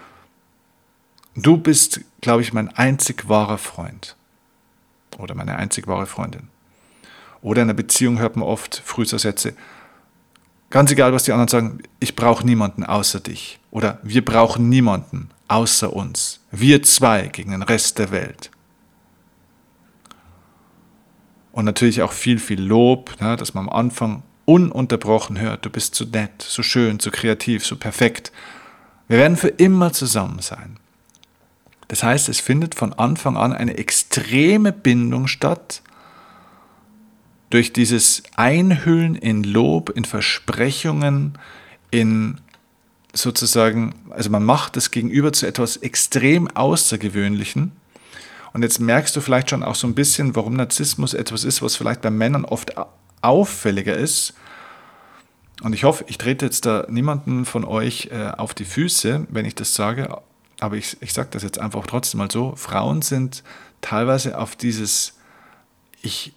du 1.37 1.59
bist, 1.59 2.00
glaube 2.21 2.43
ich, 2.43 2.52
mein 2.52 2.71
einzig 2.71 3.28
wahrer 3.28 3.59
Freund 3.59 4.17
oder 5.17 5.37
meine 5.37 5.55
einzig 5.55 5.87
wahre 5.87 6.07
Freundin. 6.07 6.49
Oder 7.40 7.62
in 7.62 7.69
einer 7.69 7.75
Beziehung 7.75 8.19
hört 8.19 8.35
man 8.35 8.49
oft 8.49 8.83
frühester 8.85 9.21
Sätze, 9.21 9.55
ganz 10.71 10.90
egal, 10.90 11.12
was 11.12 11.23
die 11.23 11.31
anderen 11.31 11.47
sagen, 11.47 11.83
ich 12.00 12.17
brauche 12.17 12.45
niemanden 12.45 12.83
außer 12.83 13.21
dich. 13.21 13.61
Oder 13.71 14.00
wir 14.02 14.25
brauchen 14.25 14.69
niemanden 14.69 15.31
außer 15.47 15.93
uns. 15.93 16.40
Wir 16.50 16.83
zwei 16.83 17.28
gegen 17.28 17.52
den 17.52 17.62
Rest 17.62 18.00
der 18.00 18.11
Welt. 18.11 18.50
Und 21.59 21.65
natürlich 21.65 22.03
auch 22.03 22.12
viel, 22.12 22.38
viel 22.38 22.62
Lob, 22.62 23.17
ja, 23.21 23.35
dass 23.35 23.53
man 23.53 23.69
am 23.69 23.75
Anfang 23.75 24.23
ununterbrochen 24.45 25.41
hört, 25.41 25.65
du 25.65 25.71
bist 25.71 25.97
so 25.97 26.05
nett, 26.05 26.41
so 26.41 26.62
schön, 26.62 27.00
so 27.00 27.11
kreativ, 27.11 27.67
so 27.67 27.75
perfekt. 27.75 28.31
Wir 29.09 29.19
werden 29.19 29.37
für 29.37 29.49
immer 29.49 29.93
zusammen 29.93 30.38
sein. 30.38 30.79
Das 31.88 32.05
heißt, 32.05 32.29
es 32.29 32.38
findet 32.38 32.77
von 32.77 32.93
Anfang 32.93 33.37
an 33.37 33.53
eine 33.53 33.77
extreme 33.77 34.71
Bindung 34.73 35.27
statt 35.27 35.83
durch 37.50 37.73
dieses 37.73 38.23
Einhüllen 38.37 39.17
in 39.17 39.43
Lob, 39.43 39.91
in 39.91 40.05
Versprechungen, 40.05 41.38
in 41.91 42.41
sozusagen, 43.12 43.97
also 44.11 44.31
man 44.31 44.45
macht 44.45 44.77
das 44.77 44.93
Gegenüber 44.93 45.33
zu 45.33 45.45
etwas 45.45 45.77
extrem 45.79 46.47
Außergewöhnlichen. 46.47 47.73
Und 48.59 48.62
jetzt 48.62 48.81
merkst 48.81 49.15
du 49.15 49.21
vielleicht 49.21 49.50
schon 49.50 49.62
auch 49.62 49.77
so 49.77 49.87
ein 49.87 49.95
bisschen, 49.95 50.35
warum 50.35 50.55
Narzissmus 50.55 51.15
etwas 51.15 51.45
ist, 51.45 51.62
was 51.62 51.77
vielleicht 51.77 52.03
bei 52.03 52.11
Männern 52.11 52.45
oft 52.45 52.73
auffälliger 53.23 53.97
ist. 53.97 54.35
Und 55.62 55.75
ich 55.75 55.85
hoffe, 55.85 56.05
ich 56.09 56.19
trete 56.19 56.47
jetzt 56.47 56.67
da 56.67 56.85
niemanden 56.88 57.45
von 57.45 57.65
euch 57.65 58.09
äh, 58.11 58.33
auf 58.37 58.55
die 58.55 58.65
Füße, 58.65 59.29
wenn 59.31 59.45
ich 59.45 59.55
das 59.55 59.75
sage, 59.75 60.09
aber 60.59 60.75
ich, 60.75 60.97
ich 61.00 61.12
sage 61.12 61.29
das 61.31 61.45
jetzt 61.45 61.61
einfach 61.61 61.87
trotzdem 61.87 62.19
mal 62.19 62.33
so. 62.33 62.57
Frauen 62.57 63.00
sind 63.00 63.45
teilweise 63.81 64.37
auf 64.37 64.57
dieses, 64.57 65.12
ich 66.03 66.33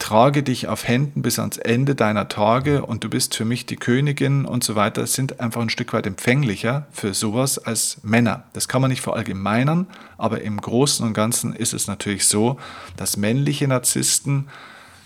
trage 0.00 0.42
dich 0.42 0.66
auf 0.66 0.88
Händen 0.88 1.22
bis 1.22 1.38
ans 1.38 1.58
Ende 1.58 1.94
deiner 1.94 2.28
Tage 2.28 2.84
und 2.84 3.04
du 3.04 3.10
bist 3.10 3.36
für 3.36 3.44
mich 3.44 3.66
die 3.66 3.76
Königin 3.76 4.44
und 4.46 4.64
so 4.64 4.74
weiter, 4.74 5.06
sind 5.06 5.38
einfach 5.38 5.60
ein 5.60 5.70
Stück 5.70 5.92
weit 5.92 6.06
empfänglicher 6.06 6.86
für 6.90 7.14
sowas 7.14 7.58
als 7.58 7.98
Männer. 8.02 8.44
Das 8.54 8.66
kann 8.66 8.80
man 8.80 8.90
nicht 8.90 9.02
verallgemeinern, 9.02 9.86
aber 10.18 10.40
im 10.40 10.60
Großen 10.60 11.06
und 11.06 11.12
Ganzen 11.12 11.54
ist 11.54 11.74
es 11.74 11.86
natürlich 11.86 12.26
so, 12.26 12.58
dass 12.96 13.16
männliche 13.16 13.68
Narzissten 13.68 14.48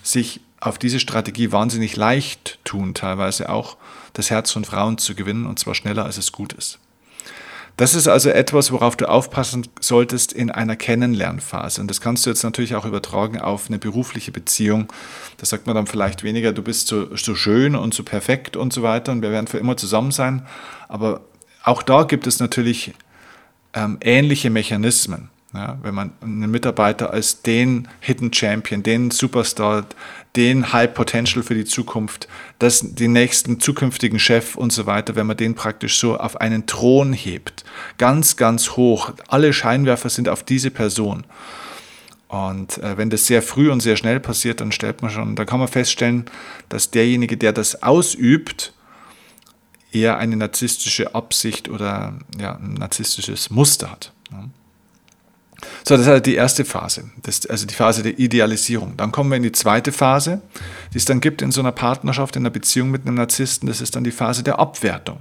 sich 0.03 0.41
auf 0.61 0.79
diese 0.79 1.01
Strategie 1.01 1.53
wahnsinnig 1.53 1.97
leicht 1.97 2.59
tun, 2.65 2.95
teilweise 2.95 3.51
auch 3.51 3.77
das 4.15 4.31
Herz 4.31 4.53
von 4.53 4.65
Frauen 4.65 4.97
zu 4.97 5.15
gewinnen 5.15 5.45
und 5.45 5.59
zwar 5.59 5.75
schneller, 5.75 6.05
als 6.05 6.17
es 6.17 6.33
gut 6.33 6.53
ist. 6.55 6.79
Das 7.77 7.95
ist 7.97 8.07
also 8.07 8.31
etwas, 8.31 8.71
worauf 8.71 8.97
du 8.97 9.09
aufpassen 9.09 9.67
solltest 9.81 10.33
in 10.33 10.51
einer 10.51 10.77
Kennenlernphase. 10.77 11.81
Und 11.81 11.91
das 11.91 12.01
kannst 12.01 12.25
du 12.25 12.31
jetzt 12.31 12.45
natürlich 12.45 12.77
auch 12.77 12.85
übertragen 12.85 13.41
auf 13.41 13.67
eine 13.67 13.81
berufliche 13.81 14.31
Beziehung. 14.31 14.93
Da 15.39 15.47
sagt 15.47 15.67
man 15.67 15.75
dann 15.75 15.89
vielleicht 15.89 16.23
weniger, 16.23 16.53
du 16.53 16.63
bist 16.63 16.87
so, 16.87 17.17
so 17.17 17.35
schön 17.35 17.75
und 17.75 17.93
so 17.93 18.05
perfekt 18.05 18.57
und 18.57 18.73
so 18.73 18.83
weiter 18.83 19.11
und 19.11 19.23
wir 19.23 19.33
werden 19.33 19.49
für 19.49 19.59
immer 19.59 19.77
zusammen 19.77 20.13
sein. 20.13 20.47
Aber 20.89 21.23
auch 21.65 21.83
da 21.83 22.05
gibt 22.05 22.29
es 22.29 22.39
natürlich 22.39 22.95
ähm, 23.73 23.99
ähnliche 24.01 24.51
Mechanismen. 24.51 25.31
Ja, 25.55 25.79
wenn 25.83 25.95
man 25.95 26.11
einen 26.21 26.51
Mitarbeiter 26.51 27.13
als 27.13 27.43
den 27.43 27.87
Hidden 28.01 28.33
Champion, 28.33 28.83
den 28.83 29.13
Superstar, 29.13 29.87
den 30.35 30.73
High 30.73 30.93
Potential 30.93 31.45
für 31.45 31.55
die 31.55 31.65
Zukunft, 31.65 32.27
das, 32.59 32.81
den 32.81 33.13
nächsten 33.13 33.61
zukünftigen 33.61 34.19
Chef 34.19 34.57
und 34.57 34.73
so 34.73 34.87
weiter, 34.87 35.15
wenn 35.15 35.29
man 35.29 35.37
den 35.37 35.55
praktisch 35.55 35.99
so 35.99 36.17
auf 36.17 36.41
einen 36.41 36.67
Thron 36.67 37.13
hebt, 37.13 37.65
ganz, 37.99 38.37
ganz 38.37 38.71
hoch, 38.71 39.13
alle 39.29 39.53
Scheinwerfer 39.53 40.11
sind 40.11 40.29
auf 40.29 40.43
diese 40.43 40.73
Person. 40.73 41.25
Und 42.27 42.79
äh, 42.79 42.99
wenn 42.99 43.11
das 43.11 43.29
sehr 43.29 43.41
früh 43.41 43.71
und 43.71 43.79
sehr 43.79 43.97
schnell 43.97 44.19
passiert, 44.19 44.61
dann 44.61 44.73
stellt 44.73 45.03
man 45.03 45.13
schon, 45.13 45.37
da 45.37 45.45
kann 45.45 45.61
man 45.61 45.69
feststellen, 45.69 46.25
dass 46.69 46.91
derjenige, 46.91 47.37
der 47.37 47.53
das 47.53 47.81
ausübt, 47.85 48.73
eher 49.93 50.19
eine 50.19 50.35
narzisstische 50.37 51.15
Absicht 51.15 51.69
oder 51.69 52.19
ja, 52.37 52.57
ein 52.57 52.75
narzisstisches 52.75 53.51
Muster 53.51 53.93
hat. 53.93 54.13
Ja. 54.33 54.49
So, 55.87 55.97
das 55.97 56.07
ist 56.07 56.09
halt 56.09 56.27
die 56.27 56.35
erste 56.35 56.65
Phase, 56.65 57.11
das, 57.23 57.47
also 57.47 57.67
die 57.67 57.75
Phase 57.75 58.03
der 58.03 58.19
Idealisierung. 58.19 58.97
Dann 58.97 59.13
kommen 59.13 59.31
wir 59.31 59.37
in 59.37 59.43
die 59.43 59.53
zweite 59.53 59.93
Phase, 59.93 60.41
die 60.93 60.99
es 60.99 61.05
dann 61.05 61.21
gibt 61.21 61.43
in 61.43 61.53
so 61.53 61.61
einer 61.61 61.73
Partnerschaft, 61.73 62.37
in 62.37 62.43
einer 62.43 62.51
Beziehung 62.51 62.91
mit 62.91 63.07
einem 63.07 63.17
Narzissten, 63.17 63.69
das 63.69 63.81
ist 63.81 63.95
dann 63.95 64.05
die 64.05 64.11
Phase 64.11 64.43
der 64.43 64.59
Abwertung. 64.59 65.19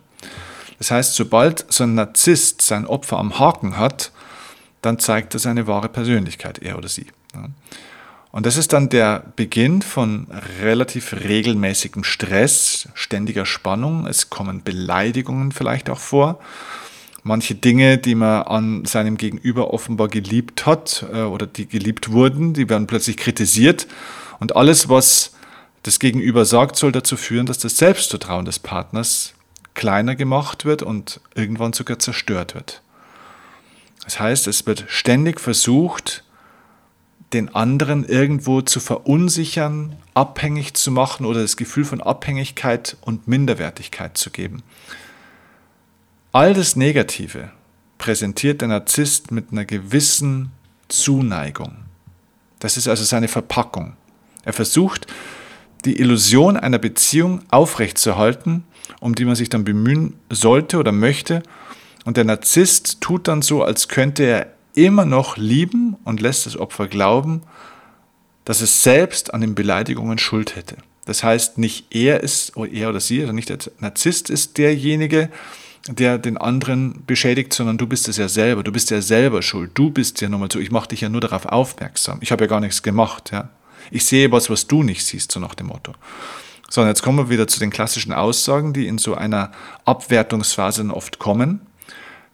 Das 0.78 0.92
heißt, 0.92 1.16
sobald 1.16 1.66
so 1.72 1.84
ein 1.84 1.96
Narzisst 1.96 2.62
sein 2.62 2.86
Opfer 2.86 3.18
am 3.18 3.40
Haken 3.40 3.78
hat, 3.78 4.12
dann 4.82 5.00
zeigt 5.00 5.34
er 5.34 5.40
seine 5.40 5.68
wahre 5.68 5.90
Persönlichkeit, 5.90 6.60
er 6.60 6.78
oder 6.78 6.90
sie. 6.90 7.08
Und 8.32 8.46
das 8.46 8.58
ist 8.58 8.74
dann 8.74 8.90
der 8.90 9.24
Beginn 9.36 9.82
von 9.82 10.28
relativ 10.62 11.14
regelmäßigem 11.14 12.04
Stress, 12.04 12.90
ständiger 12.96 13.46
Spannung. 13.46 14.08
Es 14.08 14.30
kommen 14.30 14.64
Beleidigungen 14.64 15.52
vielleicht 15.52 15.90
auch 15.90 16.00
vor 16.00 16.40
manche 17.24 17.56
Dinge, 17.56 17.98
die 17.98 18.16
man 18.16 18.44
an 18.44 18.86
seinem 18.86 19.18
Gegenüber 19.18 19.74
offenbar 19.74 20.10
geliebt 20.10 20.66
hat 20.66 21.06
äh, 21.12 21.22
oder 21.22 21.48
die 21.48 21.68
geliebt 21.68 22.12
wurden, 22.12 22.54
die 22.54 22.70
werden 22.70 22.88
plötzlich 22.88 23.18
kritisiert. 23.18 23.88
Und 24.40 24.56
alles, 24.56 24.90
was 24.90 25.34
das 25.84 26.00
Gegenüber 26.00 26.46
sagt, 26.46 26.76
soll 26.76 26.92
dazu 26.92 27.18
führen, 27.18 27.46
dass 27.46 27.58
das 27.58 27.78
Selbstvertrauen 27.78 28.46
des 28.46 28.60
Partners 28.60 29.34
kleiner 29.74 30.16
gemacht 30.16 30.66
wird 30.66 30.84
und 30.84 31.20
irgendwann 31.34 31.74
sogar 31.74 32.00
zerstört 32.00 32.56
wird. 32.56 32.82
Das 34.04 34.20
heißt, 34.20 34.48
es 34.48 34.66
wird 34.66 34.86
ständig 34.88 35.40
versucht, 35.40 36.24
den 37.32 37.56
anderen 37.56 38.06
irgendwo 38.06 38.62
zu 38.62 38.80
verunsichern, 38.80 39.96
abhängig 40.14 40.76
zu 40.76 40.92
machen 40.92 41.26
oder 41.26 41.42
das 41.42 41.58
Gefühl 41.58 41.86
von 41.86 42.02
Abhängigkeit 42.02 42.98
und 43.02 43.28
Minderwertigkeit 43.28 44.18
zu 44.18 44.30
geben. 44.30 44.62
All 46.36 46.56
das 46.56 46.76
Negative 46.76 47.52
präsentiert 48.00 48.62
der 48.62 48.68
Narzisst 48.68 49.30
mit 49.32 49.52
einer 49.52 49.66
gewissen 49.66 50.50
Zuneigung. 50.88 51.76
Das 52.58 52.76
ist 52.76 52.88
also 52.88 53.04
seine 53.04 53.28
Verpackung. 53.28 53.94
Er 54.44 54.54
versucht, 54.54 55.06
die 55.86 56.00
Illusion 56.00 56.58
einer 56.58 56.80
Beziehung 56.80 57.44
aufrechtzuerhalten, 57.52 58.64
um 59.00 59.14
die 59.14 59.26
man 59.26 59.36
sich 59.36 59.50
dann 59.50 59.64
bemühen 59.64 60.16
sollte 60.32 60.80
oder 60.80 60.92
möchte. 60.92 61.44
Und 62.04 62.18
der 62.18 62.24
Narzisst 62.24 63.00
tut 63.00 63.28
dann 63.28 63.44
so, 63.44 63.62
als 63.62 63.88
könnte 63.88 64.24
er 64.24 64.48
immer 64.74 65.06
noch 65.06 65.38
lieben 65.38 65.98
und 66.04 66.20
lässt 66.20 66.48
das 66.48 66.58
Opfer 66.58 66.88
glauben, 66.88 67.44
dass 68.44 68.62
es 68.62 68.82
selbst 68.82 69.36
an 69.36 69.42
den 69.42 69.54
Beleidigungen 69.54 70.18
Schuld 70.18 70.56
hätte. 70.56 70.78
Das 71.06 71.24
heißt, 71.24 71.60
nicht 71.60 71.94
er 71.94 72.22
ist, 72.22 72.58
oder 72.58 72.72
er 72.72 72.90
oder 72.90 73.02
sie, 73.02 73.22
also 73.22 73.34
nicht 73.34 73.50
der 73.50 73.60
Narzisst 73.78 74.32
ist 74.32 74.58
derjenige, 74.58 75.28
der 75.28 75.30
den 75.88 76.38
anderen 76.38 77.04
beschädigt, 77.06 77.54
sondern 77.54 77.78
du 77.78 77.88
bist 77.88 78.08
es 78.08 78.18
ja 78.18 78.30
selber. 78.30 78.64
Du 78.64 78.72
bist 78.72 78.90
ja 78.90 79.02
selber 79.02 79.42
schuld. 79.42 79.72
Du 79.74 79.90
bist 79.90 80.22
ja 80.22 80.30
nochmal 80.30 80.50
so. 80.52 80.60
Ich 80.60 80.72
mache 80.72 80.90
dich 80.90 81.02
ja 81.02 81.10
nur 81.10 81.22
darauf 81.22 81.46
aufmerksam. 81.46 82.20
Ich 82.22 82.32
habe 82.32 82.46
ja 82.46 82.48
gar 82.48 82.62
nichts 82.62 82.84
gemacht. 82.84 83.32
Ja. 83.32 83.50
Ich 83.92 84.06
sehe 84.06 84.32
was, 84.32 84.50
was 84.50 84.68
du 84.68 84.82
nicht 84.82 85.06
siehst, 85.06 85.32
so 85.32 85.40
nach 85.40 85.56
dem 85.56 85.68
Motto. 85.68 85.94
So, 86.70 86.82
und 86.82 86.88
jetzt 86.88 87.04
kommen 87.04 87.18
wir 87.18 87.30
wieder 87.30 87.48
zu 87.48 87.60
den 87.60 87.70
klassischen 87.70 88.14
Aussagen, 88.14 88.74
die 88.74 88.88
in 88.88 88.98
so 88.98 89.14
einer 89.14 89.52
Abwertungsphase 89.86 90.84
oft 90.90 91.20
kommen. 91.20 91.62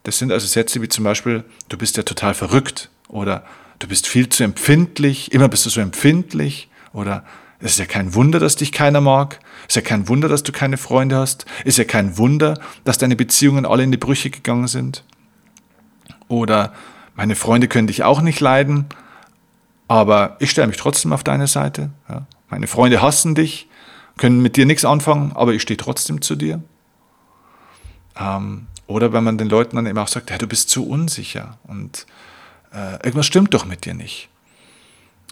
Das 0.04 0.18
sind 0.18 0.32
also 0.32 0.48
Sätze 0.48 0.82
wie 0.82 0.88
zum 0.88 1.04
Beispiel, 1.04 1.44
du 1.68 1.78
bist 1.78 1.98
ja 1.98 2.04
total 2.04 2.34
verrückt 2.34 2.90
oder 3.10 3.46
du 3.80 3.88
bist 3.88 4.08
viel 4.08 4.30
zu 4.30 4.44
empfindlich, 4.44 5.34
immer 5.34 5.50
bist 5.50 5.66
du 5.66 5.70
so 5.70 5.82
empfindlich 5.82 6.70
oder 6.94 7.26
es 7.60 7.72
ist 7.74 7.80
ja 7.80 7.86
kein 7.86 8.16
Wunder, 8.16 8.40
dass 8.40 8.56
dich 8.56 8.72
keiner 8.72 9.02
mag. 9.02 9.40
Es 9.64 9.76
ist 9.76 9.76
ja 9.76 9.82
kein 9.82 10.08
Wunder, 10.08 10.30
dass 10.30 10.44
du 10.44 10.52
keine 10.52 10.78
Freunde 10.78 11.18
hast. 11.18 11.46
Es 11.62 11.74
ist 11.74 11.78
ja 11.78 11.84
kein 11.84 12.18
Wunder, 12.18 12.60
dass 12.86 12.98
deine 12.98 13.16
Beziehungen 13.16 13.66
alle 13.66 13.84
in 13.84 13.92
die 13.92 13.98
Brüche 13.98 14.30
gegangen 14.30 14.68
sind. 14.68 15.04
Oder 16.30 16.74
meine 17.16 17.36
Freunde 17.36 17.68
können 17.68 17.88
dich 17.88 18.04
auch 18.04 18.22
nicht 18.22 18.40
leiden, 18.40 18.86
aber 19.90 20.38
ich 20.40 20.52
stelle 20.52 20.68
mich 20.68 20.78
trotzdem 20.78 21.12
auf 21.12 21.24
deine 21.24 21.48
Seite. 21.48 21.90
Ja. 22.08 22.28
Meine 22.50 22.68
Freunde 22.68 23.02
hassen 23.02 23.36
dich, 23.36 23.68
können 24.18 24.42
mit 24.42 24.56
dir 24.56 24.66
nichts 24.66 24.86
anfangen, 24.86 25.34
aber 25.34 25.54
ich 25.54 25.62
stehe 25.62 25.78
trotzdem 25.78 26.22
zu 26.22 26.36
dir. 26.36 26.62
Ähm, 28.18 28.68
oder 28.88 29.12
wenn 29.12 29.24
man 29.24 29.38
den 29.38 29.50
Leuten 29.50 29.76
dann 29.76 29.86
eben 29.86 29.98
auch 29.98 30.08
sagt, 30.08 30.30
ja, 30.30 30.38
du 30.38 30.48
bist 30.48 30.70
zu 30.70 30.88
unsicher 30.88 31.58
und 31.64 32.06
äh, 32.74 32.94
irgendwas 33.04 33.26
stimmt 33.26 33.54
doch 33.54 33.66
mit 33.66 33.86
dir 33.86 33.94
nicht. 33.94 34.30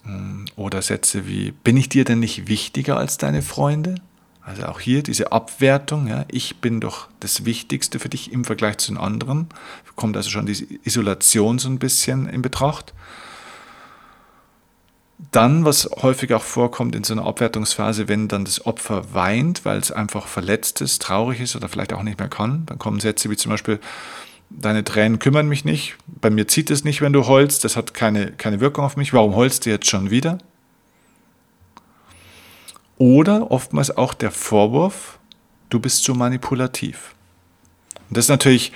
Hm, 0.07 0.45
oder 0.55 0.81
Sätze 0.81 1.27
wie, 1.27 1.51
bin 1.51 1.75
ich 1.75 1.89
dir 1.89 2.05
denn 2.05 2.19
nicht 2.19 2.47
wichtiger 2.47 2.97
als 2.97 3.17
deine 3.17 3.41
Freunde? 3.41 3.95
Also 4.41 4.63
auch 4.63 4.79
hier 4.79 5.03
diese 5.03 5.33
Abwertung, 5.33 6.07
ja, 6.07 6.23
ich 6.29 6.61
bin 6.61 6.79
doch 6.79 7.09
das 7.19 7.43
Wichtigste 7.43 7.99
für 7.99 8.07
dich 8.07 8.31
im 8.31 8.45
Vergleich 8.45 8.77
zu 8.77 8.93
den 8.93 8.97
anderen. 8.97 9.49
Kommt 9.97 10.15
also 10.15 10.29
schon 10.29 10.45
diese 10.45 10.65
Isolation 10.85 11.59
so 11.59 11.67
ein 11.67 11.79
bisschen 11.79 12.29
in 12.29 12.41
Betracht. 12.41 12.93
Dann, 15.31 15.65
was 15.65 15.89
häufig 16.01 16.33
auch 16.33 16.43
vorkommt 16.43 16.95
in 16.95 17.03
so 17.03 17.13
einer 17.13 17.25
Abwertungsphase, 17.25 18.07
wenn 18.07 18.29
dann 18.29 18.45
das 18.45 18.65
Opfer 18.65 19.13
weint, 19.13 19.65
weil 19.65 19.79
es 19.79 19.91
einfach 19.91 20.27
verletzt 20.27 20.79
ist, 20.79 21.01
traurig 21.01 21.41
ist 21.41 21.57
oder 21.57 21.67
vielleicht 21.67 21.91
auch 21.91 22.03
nicht 22.03 22.19
mehr 22.19 22.29
kann, 22.29 22.65
dann 22.67 22.79
kommen 22.79 23.01
Sätze 23.01 23.29
wie 23.29 23.35
zum 23.35 23.49
Beispiel, 23.49 23.79
deine 24.49 24.83
Tränen 24.83 25.19
kümmern 25.19 25.47
mich 25.47 25.65
nicht, 25.65 25.95
bei 26.07 26.29
mir 26.29 26.47
zieht 26.47 26.71
es 26.71 26.83
nicht, 26.83 27.01
wenn 27.01 27.13
du 27.13 27.27
heulst, 27.27 27.63
das 27.63 27.75
hat 27.75 27.93
keine, 27.93 28.31
keine 28.31 28.59
Wirkung 28.59 28.85
auf 28.85 28.97
mich, 28.97 29.13
warum 29.13 29.35
heulst 29.35 29.65
du 29.65 29.69
jetzt 29.69 29.87
schon 29.87 30.09
wieder? 30.09 30.37
Oder 32.97 33.51
oftmals 33.51 33.95
auch 33.95 34.13
der 34.13 34.31
Vorwurf, 34.31 35.19
du 35.69 35.79
bist 35.79 36.03
zu 36.03 36.15
manipulativ. 36.15 37.13
Und 38.09 38.17
das 38.17 38.25
ist 38.25 38.29
natürlich 38.29 38.71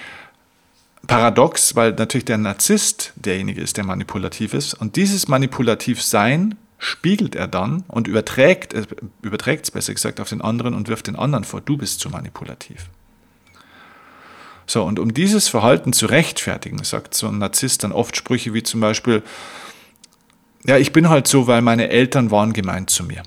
paradox, 1.07 1.75
weil 1.75 1.93
natürlich 1.93 2.25
der 2.25 2.37
Narzisst 2.37 3.13
derjenige 3.15 3.61
ist, 3.61 3.77
der 3.77 3.85
manipulativ 3.85 4.53
ist. 4.53 4.73
Und 4.73 4.95
dieses 4.95 5.27
Manipulativsein 5.27 6.55
spiegelt 6.77 7.35
er 7.35 7.47
dann 7.47 7.83
und 7.87 8.07
überträgt, 8.07 8.75
überträgt 9.21 9.65
es 9.65 9.71
besser 9.71 9.93
gesagt 9.93 10.19
auf 10.19 10.29
den 10.29 10.41
anderen 10.41 10.73
und 10.73 10.87
wirft 10.87 11.07
den 11.07 11.15
anderen 11.15 11.43
vor, 11.43 11.61
du 11.61 11.77
bist 11.77 11.99
zu 11.99 12.09
manipulativ. 12.09 12.89
So, 14.71 14.83
und 14.83 14.99
um 14.99 15.13
dieses 15.13 15.49
Verhalten 15.49 15.91
zu 15.91 16.05
rechtfertigen, 16.05 16.81
sagt 16.85 17.13
so 17.13 17.27
ein 17.27 17.39
Narzisst 17.39 17.83
dann 17.83 17.91
oft 17.91 18.15
Sprüche 18.15 18.53
wie 18.53 18.63
zum 18.63 18.79
Beispiel, 18.79 19.21
ja, 20.65 20.77
ich 20.77 20.93
bin 20.93 21.09
halt 21.09 21.27
so, 21.27 21.45
weil 21.45 21.61
meine 21.61 21.89
Eltern 21.89 22.31
waren 22.31 22.53
gemeint 22.53 22.89
zu 22.89 23.03
mir. 23.03 23.21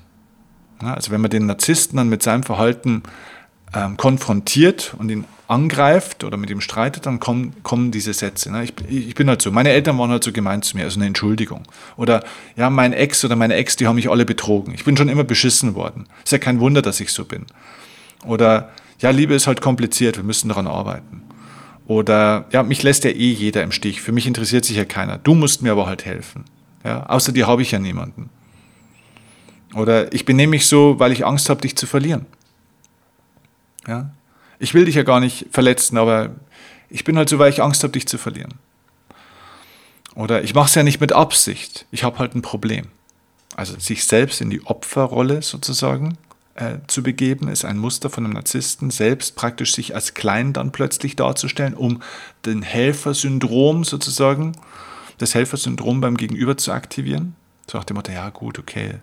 Ja, 0.81 0.95
also 0.95 1.11
wenn 1.11 1.21
man 1.21 1.29
den 1.29 1.45
Narzissten 1.45 1.97
dann 1.97 2.09
mit 2.09 2.23
seinem 2.23 2.41
Verhalten 2.41 3.03
ähm, 3.75 3.95
konfrontiert 3.95 4.95
und 4.97 5.11
ihn 5.11 5.25
angreift 5.47 6.23
oder 6.23 6.35
mit 6.35 6.49
ihm 6.49 6.61
streitet, 6.61 7.05
dann 7.05 7.19
kommen, 7.19 7.53
kommen 7.61 7.91
diese 7.91 8.15
Sätze. 8.15 8.51
Ne? 8.51 8.63
Ich, 8.63 8.73
ich, 8.89 9.13
bin 9.13 9.29
halt 9.29 9.43
so, 9.43 9.51
meine 9.51 9.69
Eltern 9.69 9.99
waren 9.99 10.09
halt 10.09 10.23
so 10.23 10.31
gemein 10.31 10.63
zu 10.63 10.75
mir, 10.75 10.85
also 10.85 10.99
eine 10.99 11.05
Entschuldigung. 11.05 11.61
Oder 11.95 12.23
ja, 12.55 12.71
mein 12.71 12.91
Ex 12.91 13.23
oder 13.23 13.35
meine 13.35 13.53
Ex, 13.53 13.75
die 13.75 13.85
haben 13.85 13.97
mich 13.97 14.09
alle 14.09 14.25
betrogen. 14.25 14.73
Ich 14.73 14.83
bin 14.83 14.97
schon 14.97 15.09
immer 15.09 15.23
beschissen 15.23 15.75
worden. 15.75 16.07
Ist 16.23 16.31
ja 16.31 16.39
kein 16.39 16.59
Wunder, 16.59 16.81
dass 16.81 16.99
ich 16.99 17.13
so 17.13 17.23
bin. 17.23 17.45
Oder 18.25 18.71
ja, 18.97 19.11
Liebe 19.11 19.35
ist 19.35 19.45
halt 19.45 19.61
kompliziert, 19.61 20.17
wir 20.17 20.23
müssen 20.23 20.49
daran 20.49 20.65
arbeiten. 20.65 21.21
Oder 21.87 22.45
ja, 22.51 22.63
mich 22.63 22.81
lässt 22.83 23.03
ja 23.03 23.11
eh 23.11 23.31
jeder 23.31 23.63
im 23.63 23.71
Stich. 23.71 24.01
Für 24.01 24.11
mich 24.11 24.25
interessiert 24.25 24.65
sich 24.65 24.77
ja 24.77 24.85
keiner. 24.85 25.17
Du 25.17 25.35
musst 25.35 25.61
mir 25.61 25.71
aber 25.71 25.85
halt 25.85 26.05
helfen. 26.05 26.45
Ja, 26.83 27.05
außer 27.05 27.31
dir 27.31 27.47
habe 27.47 27.61
ich 27.61 27.71
ja 27.71 27.79
niemanden. 27.79 28.29
Oder 29.75 30.13
ich 30.13 30.25
benehme 30.25 30.51
mich 30.51 30.67
so, 30.67 30.99
weil 30.99 31.11
ich 31.11 31.25
Angst 31.25 31.49
habe, 31.49 31.61
dich 31.61 31.75
zu 31.75 31.85
verlieren. 31.85 32.25
Ja? 33.87 34.11
Ich 34.57 34.73
will 34.73 34.85
dich 34.85 34.95
ja 34.95 35.03
gar 35.03 35.19
nicht 35.19 35.47
verletzen, 35.51 35.97
aber 35.97 36.35
ich 36.89 37.03
bin 37.03 37.17
halt 37.17 37.29
so, 37.29 37.39
weil 37.39 37.51
ich 37.51 37.61
Angst 37.61 37.83
habe, 37.83 37.91
dich 37.91 38.07
zu 38.07 38.17
verlieren. 38.17 38.53
Oder 40.15 40.43
ich 40.43 40.53
mache 40.53 40.67
es 40.67 40.75
ja 40.75 40.83
nicht 40.83 41.01
mit 41.01 41.11
Absicht, 41.11 41.85
ich 41.91 42.05
habe 42.05 42.19
halt 42.19 42.35
ein 42.35 42.41
Problem. 42.41 42.85
Also 43.57 43.77
sich 43.77 44.05
selbst 44.05 44.39
in 44.39 44.49
die 44.49 44.65
Opferrolle 44.65 45.41
sozusagen 45.41 46.17
äh, 46.55 46.77
zu 46.87 47.03
begeben, 47.03 47.47
ist 47.47 47.65
ein 47.65 47.77
Muster 47.77 48.09
von 48.09 48.25
einem 48.25 48.33
Narzissten, 48.33 48.89
selbst 48.89 49.35
praktisch 49.35 49.75
sich 49.75 49.93
als 49.93 50.13
klein 50.13 50.53
dann 50.53 50.71
plötzlich 50.71 51.15
darzustellen, 51.15 51.73
um 51.73 52.01
den 52.45 52.61
Helfersyndrom 52.61 53.83
sozusagen, 53.83 54.53
das 55.17 55.35
Helfersyndrom 55.35 56.01
beim 56.01 56.17
Gegenüber 56.17 56.57
zu 56.57 56.71
aktivieren. 56.71 57.35
So 57.69 57.79
nach 57.79 57.85
dem 57.85 57.95
Motto, 57.95 58.11
ja 58.11 58.29
gut, 58.29 58.59
okay. 58.59 58.99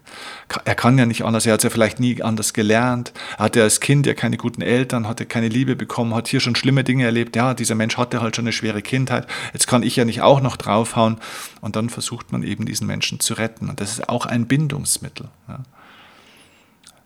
Er 0.64 0.75
kann 0.76 0.97
ja 0.97 1.04
nicht 1.04 1.25
anders, 1.25 1.47
er 1.47 1.54
hat 1.54 1.61
es 1.61 1.64
ja 1.64 1.71
vielleicht 1.71 1.99
nie 1.99 2.23
anders 2.23 2.52
gelernt. 2.52 3.12
Er 3.37 3.47
hatte 3.47 3.62
als 3.62 3.80
Kind 3.80 4.06
ja 4.06 4.14
keine 4.14 4.37
guten 4.37 4.62
Eltern, 4.62 5.09
hatte 5.09 5.26
keine 5.26 5.49
Liebe 5.49 5.75
bekommen, 5.75 6.14
hat 6.14 6.28
hier 6.28 6.38
schon 6.38 6.54
schlimme 6.54 6.85
Dinge 6.85 7.04
erlebt. 7.04 7.35
Ja, 7.35 7.54
dieser 7.54 7.75
Mensch 7.75 7.97
hatte 7.97 8.21
halt 8.21 8.37
schon 8.37 8.44
eine 8.44 8.52
schwere 8.52 8.80
Kindheit. 8.80 9.26
Jetzt 9.52 9.66
kann 9.66 9.82
ich 9.82 9.97
ja 9.97 10.04
nicht 10.04 10.23
auch 10.23 10.40
noch 10.40 10.56
draufhauen. 10.56 11.18
Und 11.61 11.75
dann 11.75 11.90
versucht 11.90 12.30
man 12.30 12.44
eben 12.44 12.64
diesen 12.64 12.87
Menschen 12.87 13.18
zu 13.18 13.35
retten. 13.35 13.68
Und 13.68 13.80
das 13.80 13.94
ist 13.94 14.09
auch 14.09 14.26
ein 14.26 14.47
Bindungsmittel. 14.47 15.28
Ja. 15.49 15.64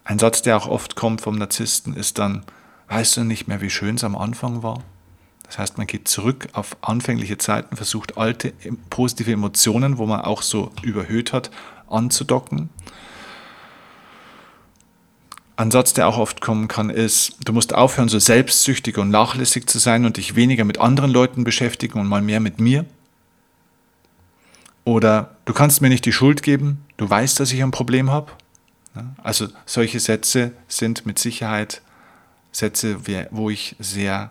Ein 0.06 0.20
Satz, 0.20 0.40
der 0.40 0.56
auch 0.56 0.68
oft 0.68 0.94
kommt 0.94 1.20
vom 1.20 1.36
Narzissten, 1.36 1.96
ist 1.96 2.18
dann, 2.18 2.44
weißt 2.86 3.16
du 3.16 3.24
nicht 3.24 3.48
mehr, 3.48 3.60
wie 3.60 3.70
schön 3.70 3.96
es 3.96 4.04
am 4.04 4.14
Anfang 4.14 4.62
war? 4.62 4.84
Das 5.42 5.58
heißt, 5.58 5.78
man 5.78 5.88
geht 5.88 6.06
zurück 6.06 6.46
auf 6.52 6.76
anfängliche 6.80 7.38
Zeiten, 7.38 7.76
versucht 7.76 8.16
alte 8.16 8.52
positive 8.88 9.32
Emotionen, 9.32 9.98
wo 9.98 10.06
man 10.06 10.20
auch 10.20 10.42
so 10.42 10.70
überhöht 10.82 11.32
hat, 11.32 11.50
anzudocken. 11.88 12.70
Ein 15.56 15.72
Satz, 15.72 15.92
der 15.92 16.06
auch 16.06 16.18
oft 16.18 16.40
kommen 16.40 16.68
kann, 16.68 16.88
ist, 16.88 17.38
du 17.44 17.52
musst 17.52 17.74
aufhören, 17.74 18.08
so 18.08 18.20
selbstsüchtig 18.20 18.98
und 18.98 19.10
nachlässig 19.10 19.68
zu 19.68 19.80
sein 19.80 20.04
und 20.04 20.18
dich 20.18 20.36
weniger 20.36 20.64
mit 20.64 20.78
anderen 20.78 21.10
Leuten 21.10 21.42
beschäftigen 21.42 21.98
und 21.98 22.06
mal 22.06 22.22
mehr 22.22 22.38
mit 22.38 22.60
mir. 22.60 22.84
Oder 24.84 25.34
du 25.46 25.52
kannst 25.52 25.82
mir 25.82 25.88
nicht 25.88 26.04
die 26.04 26.12
Schuld 26.12 26.44
geben, 26.44 26.84
du 26.96 27.10
weißt, 27.10 27.40
dass 27.40 27.52
ich 27.52 27.60
ein 27.60 27.72
Problem 27.72 28.08
habe. 28.08 28.30
Also 29.22 29.48
solche 29.64 30.00
Sätze 30.00 30.52
sind 30.68 31.06
mit 31.06 31.18
Sicherheit 31.18 31.82
Sätze, 32.52 32.98
wo 33.30 33.50
ich 33.50 33.76
sehr 33.78 34.30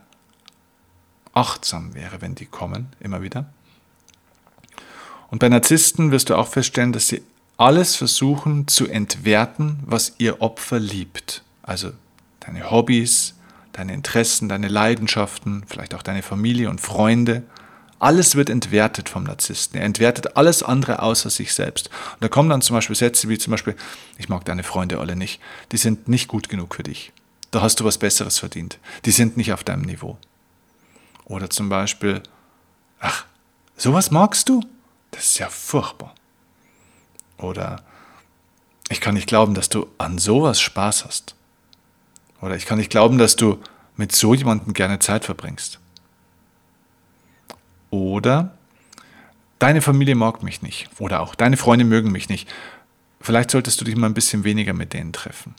achtsam 1.33 1.93
wäre, 1.93 2.21
wenn 2.21 2.33
die 2.33 2.45
kommen, 2.45 2.87
immer 2.99 3.21
wieder. 3.21 3.45
Und 5.29 5.39
bei 5.39 5.49
Narzissten 5.49 6.11
wirst 6.11 6.29
du 6.29 6.35
auch 6.35 6.47
feststellen, 6.47 6.93
dass 6.93 7.07
sie 7.07 7.21
alles 7.57 7.95
versuchen 7.95 8.67
zu 8.67 8.87
entwerten, 8.87 9.79
was 9.85 10.13
ihr 10.17 10.41
Opfer 10.41 10.79
liebt. 10.79 11.43
Also 11.63 11.91
deine 12.39 12.71
Hobbys, 12.71 13.35
deine 13.73 13.93
Interessen, 13.93 14.49
deine 14.49 14.67
Leidenschaften, 14.67 15.63
vielleicht 15.67 15.93
auch 15.93 16.03
deine 16.03 16.23
Familie 16.23 16.69
und 16.69 16.81
Freunde. 16.81 17.43
Alles 17.99 18.35
wird 18.35 18.49
entwertet 18.49 19.07
vom 19.09 19.23
Narzissten. 19.23 19.79
Er 19.79 19.85
entwertet 19.85 20.35
alles 20.35 20.63
andere 20.63 21.01
außer 21.01 21.29
sich 21.29 21.53
selbst. 21.53 21.89
Und 22.13 22.23
da 22.23 22.27
kommen 22.27 22.49
dann 22.49 22.61
zum 22.61 22.75
Beispiel 22.75 22.95
Sätze 22.95 23.29
wie 23.29 23.37
zum 23.37 23.51
Beispiel, 23.51 23.75
ich 24.17 24.29
mag 24.29 24.43
deine 24.45 24.63
Freunde 24.63 24.99
alle 24.99 25.15
nicht, 25.15 25.41
die 25.71 25.77
sind 25.77 26.07
nicht 26.07 26.27
gut 26.27 26.49
genug 26.49 26.75
für 26.75 26.83
dich. 26.83 27.13
Da 27.51 27.61
hast 27.61 27.79
du 27.79 27.85
was 27.85 27.97
Besseres 27.97 28.39
verdient. 28.39 28.79
Die 29.05 29.11
sind 29.11 29.37
nicht 29.37 29.53
auf 29.53 29.63
deinem 29.63 29.83
Niveau. 29.83 30.17
Oder 31.23 31.49
zum 31.49 31.69
Beispiel, 31.69 32.21
ach, 32.99 33.25
sowas 33.77 34.11
magst 34.11 34.49
du? 34.49 34.61
Das 35.11 35.23
ist 35.23 35.39
ja 35.39 35.47
furchtbar. 35.47 36.13
Oder 37.37 37.81
ich 38.89 39.01
kann 39.01 39.15
nicht 39.15 39.27
glauben, 39.27 39.53
dass 39.53 39.69
du 39.69 39.87
an 39.97 40.17
sowas 40.17 40.59
Spaß 40.59 41.05
hast. 41.05 41.35
Oder 42.41 42.55
ich 42.55 42.65
kann 42.65 42.77
nicht 42.77 42.91
glauben, 42.91 43.17
dass 43.17 43.35
du 43.35 43.61
mit 43.95 44.13
so 44.13 44.33
jemandem 44.33 44.73
gerne 44.73 44.99
Zeit 44.99 45.25
verbringst. 45.25 45.79
Oder 47.95 48.51
deine 49.57 49.81
Familie 49.81 50.15
mag 50.15 50.43
mich 50.43 50.61
nicht. 50.61 50.89
Oder 50.99 51.21
auch 51.21 51.33
deine 51.33 51.55
Freunde 51.55 51.85
mögen 51.85 52.11
mich 52.11 52.27
nicht. 52.27 52.49
Vielleicht 53.21 53.51
solltest 53.51 53.79
du 53.79 53.85
dich 53.85 53.95
mal 53.95 54.07
ein 54.07 54.13
bisschen 54.13 54.43
weniger 54.43 54.73
mit 54.73 54.91
denen 54.91 55.13
treffen. 55.13 55.55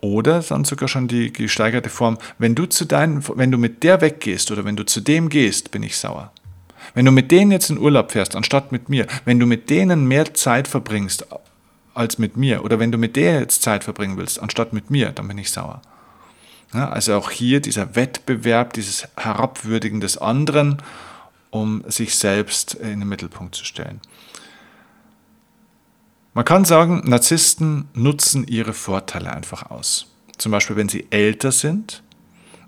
Oder 0.00 0.40
dann 0.40 0.64
sogar 0.64 0.88
schon 0.88 1.08
die 1.08 1.32
gesteigerte 1.32 1.90
Form, 1.90 2.18
wenn 2.38 2.54
du 2.54 2.66
zu 2.66 2.84
deinen, 2.84 3.26
wenn 3.36 3.50
du 3.50 3.58
mit 3.58 3.82
der 3.82 4.00
weggehst 4.00 4.52
oder 4.52 4.64
wenn 4.64 4.76
du 4.76 4.86
zu 4.86 5.00
dem 5.00 5.28
gehst, 5.28 5.72
bin 5.72 5.82
ich 5.82 5.96
sauer. 5.96 6.30
Wenn 6.94 7.04
du 7.04 7.10
mit 7.10 7.32
denen 7.32 7.50
jetzt 7.50 7.70
in 7.70 7.78
Urlaub 7.78 8.12
fährst, 8.12 8.36
anstatt 8.36 8.70
mit 8.70 8.88
mir, 8.88 9.08
wenn 9.24 9.40
du 9.40 9.46
mit 9.46 9.70
denen 9.70 10.06
mehr 10.06 10.32
Zeit 10.32 10.68
verbringst 10.68 11.26
als 11.92 12.18
mit 12.18 12.36
mir, 12.36 12.64
oder 12.64 12.78
wenn 12.78 12.92
du 12.92 12.98
mit 12.98 13.16
der 13.16 13.40
jetzt 13.40 13.62
Zeit 13.62 13.82
verbringen 13.82 14.16
willst, 14.16 14.40
anstatt 14.40 14.72
mit 14.72 14.92
mir, 14.92 15.10
dann 15.10 15.26
bin 15.26 15.38
ich 15.38 15.50
sauer. 15.50 15.82
Also 16.72 17.16
auch 17.16 17.30
hier 17.30 17.60
dieser 17.60 17.96
Wettbewerb, 17.96 18.74
dieses 18.74 19.08
Herabwürdigen 19.16 20.00
des 20.00 20.18
anderen, 20.18 20.82
um 21.50 21.82
sich 21.88 22.16
selbst 22.16 22.74
in 22.74 23.00
den 23.00 23.08
Mittelpunkt 23.08 23.54
zu 23.54 23.64
stellen. 23.64 24.00
Man 26.34 26.44
kann 26.44 26.64
sagen, 26.64 27.02
Narzissten 27.04 27.88
nutzen 27.94 28.46
ihre 28.46 28.72
Vorteile 28.72 29.32
einfach 29.32 29.70
aus. 29.70 30.06
Zum 30.36 30.52
Beispiel, 30.52 30.76
wenn 30.76 30.88
sie 30.88 31.06
älter 31.10 31.50
sind 31.52 32.02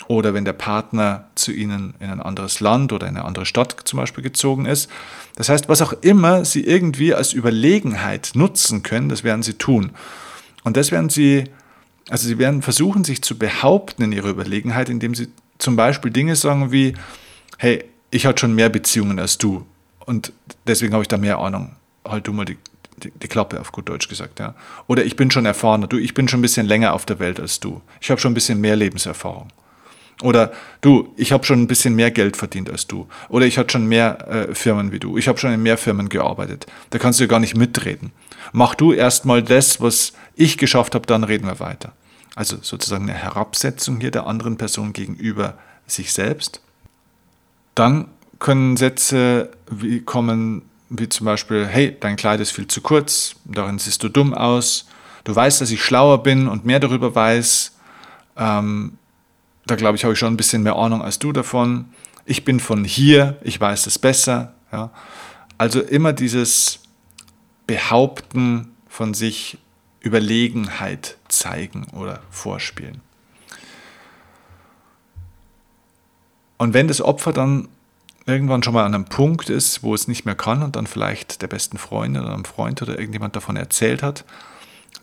oder 0.08 0.34
wenn 0.34 0.44
der 0.44 0.54
Partner 0.54 1.28
zu 1.36 1.52
ihnen 1.52 1.94
in 2.00 2.10
ein 2.10 2.20
anderes 2.20 2.58
Land 2.58 2.92
oder 2.92 3.06
in 3.06 3.16
eine 3.16 3.24
andere 3.24 3.46
Stadt 3.46 3.76
zum 3.84 3.98
Beispiel 3.98 4.24
gezogen 4.24 4.66
ist. 4.66 4.90
Das 5.36 5.48
heißt, 5.48 5.68
was 5.68 5.82
auch 5.82 5.92
immer 5.92 6.44
sie 6.44 6.64
irgendwie 6.64 7.14
als 7.14 7.32
Überlegenheit 7.32 8.32
nutzen 8.34 8.82
können, 8.82 9.08
das 9.08 9.22
werden 9.22 9.44
sie 9.44 9.54
tun. 9.54 9.92
Und 10.64 10.76
das 10.76 10.90
werden 10.90 11.10
sie, 11.10 11.44
also 12.10 12.26
sie 12.28 12.38
werden 12.38 12.62
versuchen, 12.62 13.04
sich 13.04 13.22
zu 13.22 13.38
behaupten 13.38 14.02
in 14.02 14.12
ihrer 14.12 14.28
Überlegenheit, 14.28 14.88
indem 14.88 15.14
sie 15.14 15.28
zum 15.58 15.76
Beispiel 15.76 16.10
Dinge 16.10 16.36
sagen 16.36 16.72
wie, 16.72 16.94
hey, 17.58 17.84
ich 18.10 18.26
hatte 18.26 18.40
schon 18.40 18.54
mehr 18.54 18.68
Beziehungen 18.68 19.18
als 19.18 19.38
du 19.38 19.64
und 20.06 20.32
deswegen 20.66 20.92
habe 20.92 21.02
ich 21.02 21.08
da 21.08 21.16
mehr 21.16 21.38
Ahnung. 21.38 21.76
Halt 22.04 22.26
du 22.26 22.32
mal 22.32 22.44
die 22.44 22.56
die, 23.02 23.10
die, 23.10 23.28
Klappe 23.28 23.60
auf 23.60 23.72
gut 23.72 23.88
Deutsch 23.88 24.08
gesagt, 24.08 24.38
ja. 24.40 24.54
Oder 24.86 25.04
ich 25.04 25.16
bin 25.16 25.30
schon 25.30 25.46
erfahrener, 25.46 25.86
du, 25.86 25.98
ich 25.98 26.14
bin 26.14 26.28
schon 26.28 26.40
ein 26.40 26.42
bisschen 26.42 26.66
länger 26.66 26.92
auf 26.92 27.06
der 27.06 27.18
Welt 27.18 27.40
als 27.40 27.60
du. 27.60 27.80
Ich 28.00 28.10
habe 28.10 28.20
schon 28.20 28.32
ein 28.32 28.34
bisschen 28.34 28.60
mehr 28.60 28.76
Lebenserfahrung. 28.76 29.48
Oder 30.22 30.52
du, 30.82 31.12
ich 31.16 31.32
habe 31.32 31.44
schon 31.44 31.62
ein 31.62 31.66
bisschen 31.66 31.94
mehr 31.94 32.10
Geld 32.10 32.36
verdient 32.36 32.68
als 32.68 32.86
du. 32.86 33.08
Oder 33.30 33.46
ich 33.46 33.56
hatte 33.56 33.72
schon 33.72 33.86
mehr 33.86 34.28
äh, 34.28 34.54
Firmen 34.54 34.92
wie 34.92 34.98
du. 34.98 35.16
Ich 35.16 35.28
habe 35.28 35.38
schon 35.38 35.52
in 35.52 35.62
mehr 35.62 35.78
Firmen 35.78 36.10
gearbeitet. 36.10 36.66
Da 36.90 36.98
kannst 36.98 37.20
du 37.20 37.28
gar 37.28 37.40
nicht 37.40 37.56
mitreden. 37.56 38.12
Mach 38.52 38.74
du 38.74 38.92
erstmal 38.92 39.42
das, 39.42 39.80
was 39.80 40.12
ich 40.36 40.58
geschafft 40.58 40.94
habe, 40.94 41.06
dann 41.06 41.24
reden 41.24 41.46
wir 41.46 41.58
weiter. 41.58 41.92
Also 42.40 42.56
sozusagen 42.62 43.10
eine 43.10 43.18
Herabsetzung 43.18 44.00
hier 44.00 44.10
der 44.10 44.26
anderen 44.26 44.56
Person 44.56 44.94
gegenüber 44.94 45.58
sich 45.86 46.14
selbst. 46.14 46.62
Dann 47.74 48.06
können 48.38 48.78
Sätze 48.78 49.50
wie 49.70 50.00
kommen 50.00 50.62
wie 50.88 51.10
zum 51.10 51.26
Beispiel, 51.26 51.66
hey, 51.66 51.94
dein 52.00 52.16
Kleid 52.16 52.40
ist 52.40 52.52
viel 52.52 52.66
zu 52.66 52.80
kurz, 52.80 53.34
darin 53.44 53.78
siehst 53.78 54.02
du 54.02 54.08
dumm 54.08 54.32
aus, 54.32 54.86
du 55.24 55.36
weißt, 55.36 55.60
dass 55.60 55.70
ich 55.70 55.84
schlauer 55.84 56.22
bin 56.22 56.48
und 56.48 56.64
mehr 56.64 56.80
darüber 56.80 57.14
weiß, 57.14 57.72
ähm, 58.38 58.96
da 59.66 59.76
glaube 59.76 59.96
ich, 59.96 60.04
habe 60.04 60.14
ich 60.14 60.18
schon 60.18 60.32
ein 60.32 60.38
bisschen 60.38 60.62
mehr 60.62 60.76
Ahnung 60.76 61.02
als 61.02 61.18
du 61.18 61.32
davon. 61.32 61.90
ich 62.24 62.46
bin 62.46 62.58
von 62.58 62.84
hier, 62.84 63.36
ich 63.42 63.60
weiß 63.60 63.86
es 63.86 63.98
besser. 63.98 64.54
Ja. 64.72 64.92
Also 65.58 65.82
immer 65.82 66.14
dieses 66.14 66.80
Behaupten 67.66 68.74
von 68.88 69.12
sich, 69.12 69.58
Überlegenheit 70.00 71.18
zeigen 71.30 71.86
oder 71.92 72.20
vorspielen. 72.30 73.00
Und 76.58 76.74
wenn 76.74 76.88
das 76.88 77.00
Opfer 77.00 77.32
dann 77.32 77.68
irgendwann 78.26 78.62
schon 78.62 78.74
mal 78.74 78.84
an 78.84 78.94
einem 78.94 79.06
Punkt 79.06 79.48
ist, 79.48 79.82
wo 79.82 79.94
es 79.94 80.08
nicht 80.08 80.24
mehr 80.24 80.34
kann 80.34 80.62
und 80.62 80.76
dann 80.76 80.86
vielleicht 80.86 81.42
der 81.42 81.48
besten 81.48 81.78
Freundin 81.78 82.22
oder 82.22 82.34
einem 82.34 82.44
Freund 82.44 82.82
oder 82.82 82.98
irgendjemand 82.98 83.34
davon 83.34 83.56
erzählt 83.56 84.02
hat, 84.02 84.24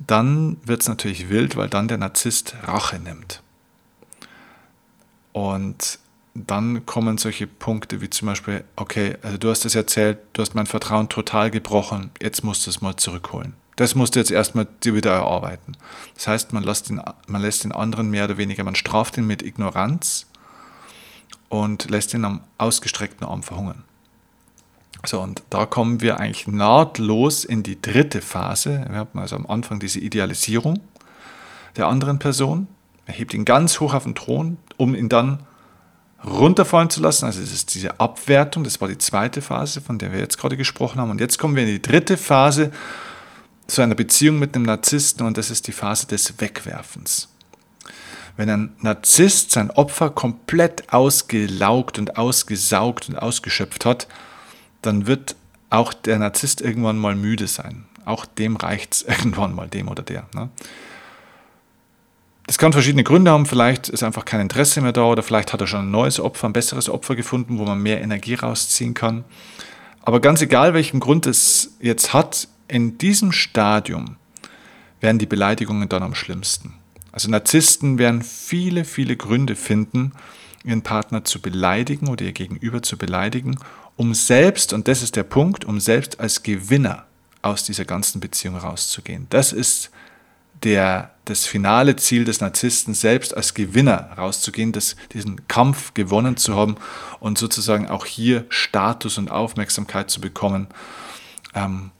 dann 0.06 0.58
wird 0.64 0.82
es 0.82 0.88
natürlich 0.88 1.30
wild, 1.30 1.56
weil 1.56 1.70
dann 1.70 1.88
der 1.88 1.98
Narzisst 1.98 2.56
Rache 2.64 3.00
nimmt. 3.00 3.42
Und 5.34 6.00
dann 6.36 6.86
kommen 6.86 7.18
solche 7.18 7.48
Punkte 7.48 8.02
wie 8.02 8.10
zum 8.10 8.28
Beispiel, 8.28 8.64
okay, 8.76 9.18
also 9.24 9.38
du 9.38 9.50
hast 9.50 9.66
es 9.66 9.76
erzählt, 9.76 10.20
du 10.34 10.42
hast 10.42 10.54
mein 10.54 10.68
Vertrauen 10.68 11.10
total 11.10 11.50
gebrochen, 11.50 12.12
jetzt 12.22 12.44
musst 12.44 12.66
du 12.66 12.70
es 12.70 12.82
mal 12.82 12.96
zurückholen. 12.96 13.54
Das 13.78 13.94
musst 13.96 14.16
du 14.16 14.20
jetzt 14.20 14.32
erstmal 14.32 14.68
dir 14.84 14.96
wieder 14.96 15.12
erarbeiten. 15.12 15.78
Das 16.16 16.28
heißt, 16.28 16.52
man 16.52 16.64
lässt, 16.64 16.90
den, 16.90 17.00
man 17.28 17.42
lässt 17.42 17.64
den 17.64 17.72
anderen 17.72 18.10
mehr 18.10 18.26
oder 18.26 18.38
weniger, 18.38 18.64
man 18.64 18.76
straft 18.76 19.18
ihn 19.18 19.28
mit 19.28 19.44
Ignoranz 19.44 20.26
und 21.48 21.90
lässt 21.90 22.14
ihn 22.14 22.26
am 22.26 22.42
ausgestreckten 22.58 23.26
Arm 23.26 23.44
verhungern. 23.44 23.84
So, 25.06 25.22
und 25.22 25.44
da 25.52 25.68
kommen 25.68 26.02
wir 26.02 26.20
eigentlich 26.20 26.48
nahtlos 26.48 27.46
in 27.46 27.62
die 27.62 27.80
dritte 27.80 28.22
Phase. 28.22 28.84
Wir 28.90 28.98
haben 28.98 29.20
also 29.20 29.36
am 29.36 29.46
Anfang 29.46 29.80
diese 29.80 30.00
Idealisierung 30.00 30.80
der 31.76 31.88
anderen 31.88 32.18
Person. 32.18 32.68
Er 33.06 33.14
hebt 33.14 33.36
ihn 33.36 33.46
ganz 33.46 33.80
hoch 33.80 33.94
auf 33.94 34.04
den 34.04 34.16
Thron, 34.16 34.58
um 34.78 34.96
ihn 34.96 35.08
dann 35.08 35.44
runterfallen 36.26 36.90
zu 36.90 37.00
lassen. 37.00 37.26
Also 37.26 37.44
es 37.44 37.54
ist 37.54 37.76
diese 37.76 38.00
Abwertung, 38.00 38.64
das 38.64 38.82
war 38.82 38.88
die 38.88 38.98
zweite 38.98 39.44
Phase, 39.44 39.82
von 39.82 40.00
der 40.00 40.12
wir 40.12 40.20
jetzt 40.20 40.40
gerade 40.40 40.58
gesprochen 40.58 41.00
haben. 41.00 41.12
Und 41.12 41.22
jetzt 41.22 41.38
kommen 41.38 41.56
wir 41.56 41.62
in 41.62 41.70
die 41.70 41.82
dritte 41.82 42.18
Phase 42.18 42.72
zu 43.68 43.82
einer 43.82 43.96
Beziehung 43.96 44.40
mit 44.40 44.56
einem 44.56 44.66
Narzissten 44.66 45.26
und 45.26 45.38
das 45.38 45.50
ist 45.50 45.68
die 45.68 45.72
Phase 45.72 46.08
des 46.08 46.40
Wegwerfens. 46.40 47.30
Wenn 48.38 48.50
ein 48.50 48.76
Narzisst 48.82 49.52
sein 49.52 49.72
Opfer 49.72 50.10
komplett 50.10 50.94
ausgelaugt 50.94 52.00
und 52.00 52.18
ausgesaugt 52.18 53.10
und 53.10 53.16
ausgeschöpft 53.16 53.84
hat, 53.86 54.08
dann 54.82 55.08
wird 55.08 55.36
auch 55.70 55.94
der 55.94 56.20
Narzisst 56.20 56.62
irgendwann 56.62 56.98
mal 56.98 57.16
müde 57.16 57.48
sein. 57.48 57.86
Auch 58.06 58.26
dem 58.26 58.56
reicht 58.56 58.94
es 58.94 59.02
irgendwann 59.08 59.54
mal, 59.54 59.68
dem 59.68 59.90
oder 59.90 60.04
der. 60.04 60.28
Ne? 60.34 60.50
Das 62.46 62.58
kann 62.58 62.72
verschiedene 62.72 63.04
Gründe 63.04 63.32
haben. 63.32 63.46
Vielleicht 63.46 63.90
ist 63.90 64.04
einfach 64.04 64.24
kein 64.24 64.40
Interesse 64.40 64.80
mehr 64.80 64.94
da 64.94 65.04
oder 65.04 65.24
vielleicht 65.24 65.52
hat 65.52 65.60
er 65.60 65.68
schon 65.68 65.88
ein 65.88 65.92
neues 65.92 66.20
Opfer, 66.20 66.48
ein 66.48 66.54
besseres 66.54 66.90
Opfer 66.90 67.16
gefunden, 67.16 67.58
wo 67.58 67.66
man 67.66 67.82
mehr 67.82 68.02
Energie 68.02 68.36
rausziehen 68.36 68.94
kann. 68.94 69.26
Aber 70.02 70.22
ganz 70.22 70.42
egal, 70.42 70.74
welchen 70.74 71.02
Grund 71.02 71.26
es 71.26 71.76
jetzt 71.82 72.14
hat, 72.14 72.48
in 72.68 72.98
diesem 72.98 73.32
Stadium 73.32 74.18
werden 75.00 75.20
die 75.20 75.26
Beleidigungen 75.26 75.90
dann 75.90 76.04
am 76.04 76.16
schlimmsten. 76.16 76.74
Also 77.12 77.30
Narzissten 77.30 77.98
werden 77.98 78.22
viele, 78.22 78.86
viele 78.86 79.16
Gründe 79.16 79.56
finden, 79.56 80.12
ihren 80.64 80.82
Partner 80.82 81.24
zu 81.24 81.42
beleidigen 81.42 82.08
oder 82.10 82.26
ihr 82.26 82.34
Gegenüber 82.34 82.84
zu 82.84 82.98
beleidigen, 82.98 83.58
um 83.96 84.14
selbst, 84.14 84.74
und 84.74 84.88
das 84.88 85.02
ist 85.02 85.16
der 85.16 85.24
Punkt, 85.24 85.66
um 85.66 85.80
selbst 85.80 86.20
als 86.20 86.44
Gewinner 86.44 87.06
aus 87.42 87.64
dieser 87.64 87.86
ganzen 87.86 88.20
Beziehung 88.20 88.58
rauszugehen. 88.58 89.28
Das 89.30 89.54
ist 89.54 89.90
der, 90.64 91.12
das 91.26 91.46
finale 91.46 91.96
Ziel 91.96 92.26
des 92.26 92.42
Narzissten, 92.42 92.94
selbst 92.94 93.36
als 93.36 93.54
Gewinner 93.54 94.12
rauszugehen, 94.18 94.72
das, 94.72 94.96
diesen 95.14 95.48
Kampf 95.48 95.94
gewonnen 95.94 96.38
zu 96.38 96.56
haben 96.56 96.76
und 97.20 97.38
sozusagen 97.38 97.88
auch 97.88 98.06
hier 98.06 98.46
Status 98.50 99.18
und 99.18 99.30
Aufmerksamkeit 99.30 100.10
zu 100.10 100.20
bekommen, 100.20 100.68
ähm, 101.54 101.92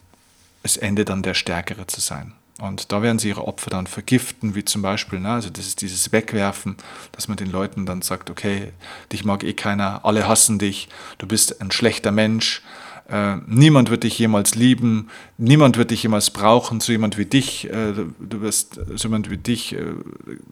es 0.68 0.78
Ende 0.78 1.06
dann 1.06 1.24
der 1.24 1.34
Stärkere 1.34 1.88
zu 1.88 2.02
sein. 2.02 2.34
Und 2.60 2.92
da 2.92 3.04
werden 3.04 3.20
sie 3.20 3.30
ihre 3.30 3.48
Opfer 3.48 3.70
dann 3.70 3.86
vergiften, 3.86 4.56
wie 4.56 4.66
zum 4.66 4.82
Beispiel, 4.82 5.20
ne, 5.20 5.30
also 5.30 5.50
das 5.50 5.68
ist 5.68 5.82
dieses 5.82 6.12
Wegwerfen, 6.12 6.76
dass 7.12 7.28
man 7.28 7.38
den 7.38 7.52
Leuten 7.52 7.86
dann 7.86 8.02
sagt, 8.02 8.32
okay, 8.32 8.72
dich 9.12 9.24
mag 9.24 9.44
eh 9.44 9.54
keiner, 9.54 10.04
alle 10.06 10.28
hassen 10.28 10.58
dich, 10.58 10.90
du 11.20 11.28
bist 11.28 11.62
ein 11.62 11.70
schlechter 11.70 12.12
Mensch, 12.12 12.64
äh, 13.10 13.36
niemand 13.46 13.92
wird 13.92 14.04
dich 14.04 14.18
jemals 14.18 14.56
lieben, 14.56 15.10
niemand 15.38 15.78
wird 15.78 15.92
dich 15.92 16.02
jemals 16.02 16.32
brauchen, 16.32 16.80
so 16.80 16.92
jemand 16.92 17.20
wie 17.20 17.26
dich, 17.26 17.70
äh, 17.70 17.94
du 17.94 18.42
wirst, 18.42 18.80
so 18.96 19.08
jemand 19.08 19.30
wie 19.30 19.38
dich, 19.38 19.74
äh, 19.74 19.84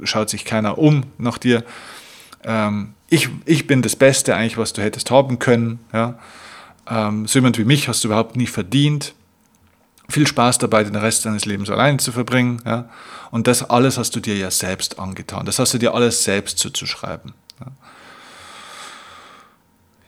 schaut 0.03 0.29
sich 0.29 0.45
keiner 0.45 0.77
um 0.77 1.03
nach 1.17 1.39
dir. 1.39 1.63
Ähm, 2.43 2.93
ich, 3.09 3.29
ich 3.45 3.65
bin 3.65 3.81
das 3.81 3.95
Beste 3.95 4.35
eigentlich, 4.35 4.59
was 4.59 4.73
du 4.73 4.83
hättest 4.83 5.09
haben 5.09 5.39
können. 5.39 5.79
Ja? 5.91 6.19
Ähm, 6.87 7.27
so 7.27 7.39
jemand 7.39 7.57
wie 7.57 7.65
mich 7.65 7.87
hast 7.87 8.03
du 8.03 8.09
überhaupt 8.09 8.35
nie 8.35 8.47
verdient 8.47 9.15
viel 10.09 10.27
Spaß 10.27 10.57
dabei, 10.59 10.83
den 10.83 10.95
Rest 10.95 11.25
deines 11.25 11.45
Lebens 11.45 11.69
allein 11.69 11.99
zu 11.99 12.11
verbringen. 12.11 12.61
Ja? 12.65 12.89
Und 13.31 13.47
das 13.47 13.69
alles 13.69 13.97
hast 13.97 14.15
du 14.15 14.19
dir 14.19 14.35
ja 14.35 14.51
selbst 14.51 14.99
angetan. 14.99 15.45
Das 15.45 15.59
hast 15.59 15.73
du 15.73 15.77
dir 15.77 15.93
alles 15.93 16.23
selbst 16.23 16.59
zuzuschreiben. 16.59 17.33
Ja, 17.59 17.71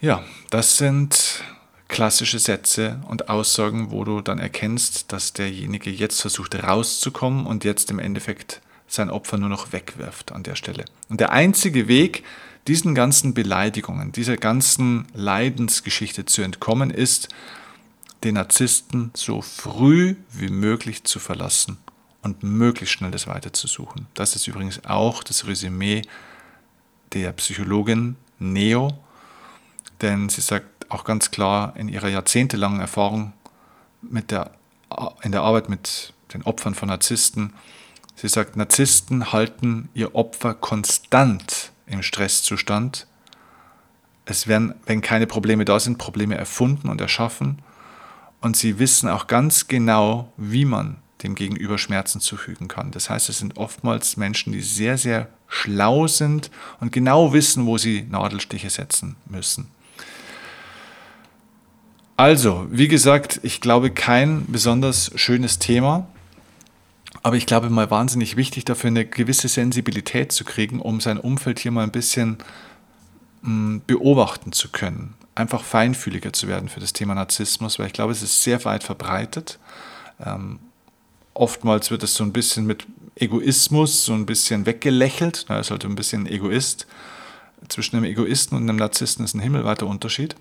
ja 0.01 0.23
das 0.49 0.77
sind 0.77 1.43
klassische 1.87 2.39
Sätze 2.39 2.99
und 3.07 3.29
Aussagen, 3.29 3.91
wo 3.91 4.03
du 4.03 4.21
dann 4.21 4.39
erkennst, 4.39 5.11
dass 5.11 5.33
derjenige 5.33 5.89
jetzt 5.89 6.21
versucht 6.21 6.55
rauszukommen 6.61 7.45
und 7.45 7.63
jetzt 7.63 7.89
im 7.91 7.99
Endeffekt 7.99 8.61
sein 8.87 9.09
Opfer 9.09 9.37
nur 9.37 9.49
noch 9.49 9.73
wegwirft 9.73 10.31
an 10.31 10.43
der 10.43 10.55
Stelle. 10.55 10.85
Und 11.09 11.19
der 11.19 11.31
einzige 11.31 11.87
Weg, 11.87 12.23
diesen 12.67 12.95
ganzen 12.95 13.33
Beleidigungen, 13.33 14.11
dieser 14.11 14.37
ganzen 14.37 15.07
Leidensgeschichte 15.13 16.25
zu 16.25 16.41
entkommen, 16.41 16.89
ist, 16.89 17.29
den 18.23 18.35
Narzissten 18.35 19.11
so 19.13 19.41
früh 19.41 20.15
wie 20.31 20.49
möglich 20.49 21.03
zu 21.03 21.19
verlassen 21.19 21.77
und 22.23 22.43
möglichst 22.43 22.95
schnell 22.95 23.11
das 23.11 23.27
weiterzusuchen. 23.27 24.07
Das 24.13 24.35
ist 24.35 24.47
übrigens 24.47 24.83
auch 24.85 25.23
das 25.23 25.47
Resümee 25.47 26.01
der 27.13 27.31
Psychologin 27.33 28.15
Neo, 28.39 28.97
denn 30.01 30.29
sie 30.29 30.41
sagt 30.41 30.89
auch 30.89 31.03
ganz 31.03 31.31
klar 31.31 31.75
in 31.75 31.89
ihrer 31.89 32.09
jahrzehntelangen 32.09 32.79
Erfahrung 32.79 33.33
mit 34.01 34.31
der, 34.31 34.51
in 35.21 35.31
der 35.31 35.41
Arbeit 35.41 35.69
mit 35.69 36.13
den 36.33 36.43
Opfern 36.43 36.75
von 36.75 36.89
Narzissten, 36.89 37.53
sie 38.15 38.27
sagt, 38.27 38.55
Narzissten 38.55 39.31
halten 39.31 39.89
ihr 39.93 40.15
Opfer 40.15 40.53
konstant 40.53 41.71
im 41.85 42.03
Stresszustand. 42.03 43.07
Es 44.25 44.47
werden, 44.47 44.75
wenn 44.85 45.01
keine 45.01 45.27
Probleme 45.27 45.65
da 45.65 45.79
sind, 45.79 45.97
Probleme 45.97 46.35
erfunden 46.35 46.89
und 46.89 46.99
erschaffen 46.99 47.61
und 48.47 48.55
sie 48.55 48.79
wissen 48.79 49.09
auch 49.09 49.27
ganz 49.27 49.67
genau, 49.67 50.31
wie 50.37 50.63
man 50.63 50.95
dem 51.21 51.35
Gegenüber 51.35 51.77
Schmerzen 51.77 52.21
zufügen 52.21 52.69
kann. 52.69 52.91
Das 52.91 53.09
heißt, 53.09 53.27
es 53.27 53.39
sind 53.39 53.57
oftmals 53.57 54.15
Menschen, 54.15 54.53
die 54.53 54.61
sehr, 54.61 54.97
sehr 54.97 55.27
schlau 55.49 56.07
sind 56.07 56.49
und 56.79 56.93
genau 56.93 57.33
wissen, 57.33 57.65
wo 57.65 57.77
sie 57.77 58.07
Nadelstiche 58.09 58.69
setzen 58.69 59.17
müssen. 59.25 59.67
Also, 62.15 62.67
wie 62.71 62.87
gesagt, 62.87 63.41
ich 63.43 63.59
glaube 63.59 63.91
kein 63.91 64.45
besonders 64.47 65.11
schönes 65.15 65.59
Thema, 65.59 66.07
aber 67.23 67.35
ich 67.35 67.47
glaube 67.47 67.69
mal 67.69 67.91
wahnsinnig 67.91 68.37
wichtig 68.37 68.63
dafür, 68.63 68.87
eine 68.87 69.05
gewisse 69.05 69.49
Sensibilität 69.49 70.31
zu 70.31 70.45
kriegen, 70.45 70.79
um 70.79 71.01
sein 71.01 71.17
Umfeld 71.17 71.59
hier 71.59 71.71
mal 71.71 71.83
ein 71.83 71.91
bisschen 71.91 72.37
beobachten 73.41 74.51
zu 74.51 74.69
können 74.69 75.13
einfach 75.37 75.63
feinfühliger 75.63 76.33
zu 76.33 76.47
werden 76.47 76.67
für 76.67 76.79
das 76.79 76.93
Thema 76.93 77.13
Narzissmus, 77.13 77.77
weil 77.77 77.87
ich 77.87 77.93
glaube, 77.93 78.11
es 78.11 78.23
ist 78.23 78.43
sehr 78.43 78.63
weit 78.65 78.83
verbreitet. 78.83 79.59
Ähm, 80.25 80.59
oftmals 81.33 81.91
wird 81.91 82.03
es 82.03 82.15
so 82.15 82.23
ein 82.23 82.33
bisschen 82.33 82.65
mit 82.65 82.87
Egoismus 83.15 84.05
so 84.05 84.13
ein 84.13 84.25
bisschen 84.25 84.65
weggelächelt. 84.65 85.45
Er 85.47 85.59
ist 85.59 85.69
halt 85.69 85.85
ein 85.85 85.95
bisschen 85.95 86.25
Egoist. 86.25 86.87
Zwischen 87.69 87.95
einem 87.95 88.05
Egoisten 88.05 88.55
und 88.55 88.63
einem 88.63 88.77
Narzissten 88.77 89.25
ist 89.25 89.35
ein 89.35 89.39
himmelweiter 89.39 89.87
Unterschied, 89.87 90.35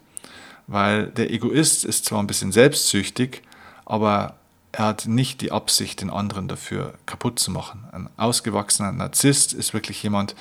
weil 0.66 1.06
der 1.08 1.30
Egoist 1.30 1.84
ist 1.84 2.04
zwar 2.04 2.20
ein 2.20 2.26
bisschen 2.26 2.52
selbstsüchtig, 2.52 3.42
aber 3.84 4.36
er 4.72 4.86
hat 4.86 5.06
nicht 5.06 5.40
die 5.40 5.52
Absicht, 5.52 6.02
den 6.02 6.10
anderen 6.10 6.48
dafür 6.48 6.94
kaputt 7.06 7.38
zu 7.38 7.50
machen. 7.50 7.84
Ein 7.92 8.10
ausgewachsener 8.18 8.92
Narzisst 8.92 9.54
ist 9.54 9.72
wirklich 9.72 10.02
jemand, 10.02 10.34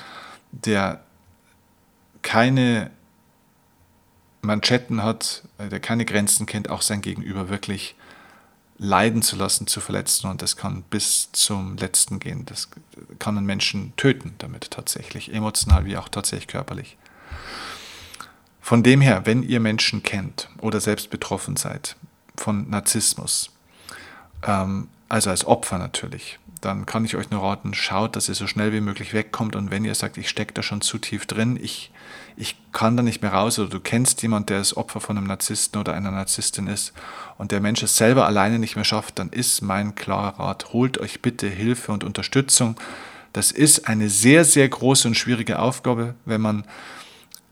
der 0.51 1.01
keine 2.25 2.89
Manschetten 4.41 5.03
hat, 5.03 5.43
äh, 5.59 5.69
der 5.69 5.79
keine 5.79 6.03
Grenzen 6.03 6.45
kennt, 6.45 6.69
auch 6.69 6.81
sein 6.81 7.01
Gegenüber 7.01 7.49
wirklich 7.49 7.95
leiden 8.77 9.21
zu 9.21 9.37
lassen, 9.37 9.67
zu 9.67 9.79
verletzen. 9.79 10.29
Und 10.29 10.41
das 10.41 10.57
kann 10.57 10.81
bis 10.89 11.31
zum 11.31 11.77
Letzten 11.77 12.19
gehen. 12.19 12.45
Das 12.45 12.69
kann 13.19 13.37
einen 13.37 13.45
Menschen 13.45 13.93
töten 13.95 14.33
damit 14.39 14.71
tatsächlich, 14.71 15.33
emotional 15.33 15.85
wie 15.85 15.97
auch 15.97 16.09
tatsächlich 16.09 16.47
körperlich. 16.47 16.97
Von 18.59 18.81
dem 18.81 19.01
her, 19.01 19.25
wenn 19.25 19.43
ihr 19.43 19.59
Menschen 19.59 20.01
kennt 20.01 20.49
oder 20.59 20.81
selbst 20.81 21.11
betroffen 21.11 21.55
seid 21.55 21.95
von 22.35 22.69
Narzissmus, 22.69 23.51
ähm, 24.43 24.89
also 25.07 25.29
als 25.29 25.45
Opfer 25.45 25.77
natürlich, 25.77 26.39
dann 26.65 26.85
kann 26.85 27.05
ich 27.05 27.15
euch 27.15 27.29
nur 27.29 27.43
raten, 27.43 27.73
schaut, 27.73 28.15
dass 28.15 28.27
ihr 28.27 28.35
so 28.35 28.47
schnell 28.47 28.73
wie 28.73 28.81
möglich 28.81 29.13
wegkommt. 29.13 29.55
Und 29.55 29.71
wenn 29.71 29.85
ihr 29.85 29.93
sagt, 29.95 30.17
ich 30.17 30.29
stecke 30.29 30.53
da 30.53 30.63
schon 30.63 30.81
zu 30.81 30.97
tief 30.97 31.25
drin, 31.25 31.59
ich, 31.61 31.91
ich 32.35 32.55
kann 32.71 32.97
da 32.97 33.03
nicht 33.03 33.21
mehr 33.21 33.33
raus, 33.33 33.59
oder 33.59 33.69
du 33.69 33.79
kennst 33.79 34.21
jemanden, 34.23 34.47
der 34.47 34.57
das 34.57 34.75
Opfer 34.75 34.99
von 34.99 35.17
einem 35.17 35.27
Narzissten 35.27 35.79
oder 35.79 35.93
einer 35.93 36.11
Narzisstin 36.11 36.67
ist 36.67 36.93
und 37.37 37.51
der 37.51 37.61
Mensch 37.61 37.83
es 37.83 37.97
selber 37.97 38.25
alleine 38.25 38.57
nicht 38.57 38.75
mehr 38.75 38.83
schafft, 38.83 39.19
dann 39.19 39.29
ist 39.29 39.61
mein 39.61 39.95
klarer 39.95 40.39
Rat, 40.39 40.73
holt 40.73 40.97
euch 40.97 41.21
bitte 41.21 41.47
Hilfe 41.47 41.91
und 41.91 42.03
Unterstützung. 42.03 42.75
Das 43.31 43.51
ist 43.51 43.87
eine 43.87 44.09
sehr, 44.09 44.43
sehr 44.43 44.67
große 44.67 45.07
und 45.07 45.15
schwierige 45.15 45.59
Aufgabe. 45.59 46.15
Wenn 46.25 46.41
man 46.41 46.63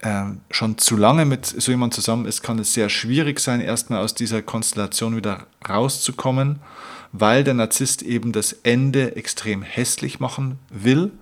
äh, 0.00 0.24
schon 0.50 0.76
zu 0.78 0.96
lange 0.96 1.24
mit 1.24 1.46
so 1.46 1.70
jemandem 1.70 1.94
zusammen 1.94 2.26
ist, 2.26 2.42
kann 2.42 2.58
es 2.58 2.74
sehr 2.74 2.88
schwierig 2.88 3.38
sein, 3.38 3.60
erstmal 3.60 4.02
aus 4.02 4.14
dieser 4.14 4.42
Konstellation 4.42 5.14
wieder 5.14 5.46
rauszukommen 5.68 6.58
weil 7.16 7.44
der 7.44 7.54
Narzisst 7.54 8.02
eben 8.02 8.32
das 8.32 8.52
Ende 8.64 9.14
extrem 9.14 9.62
hässlich 9.62 10.18
machen 10.18 10.58
will 10.68 11.12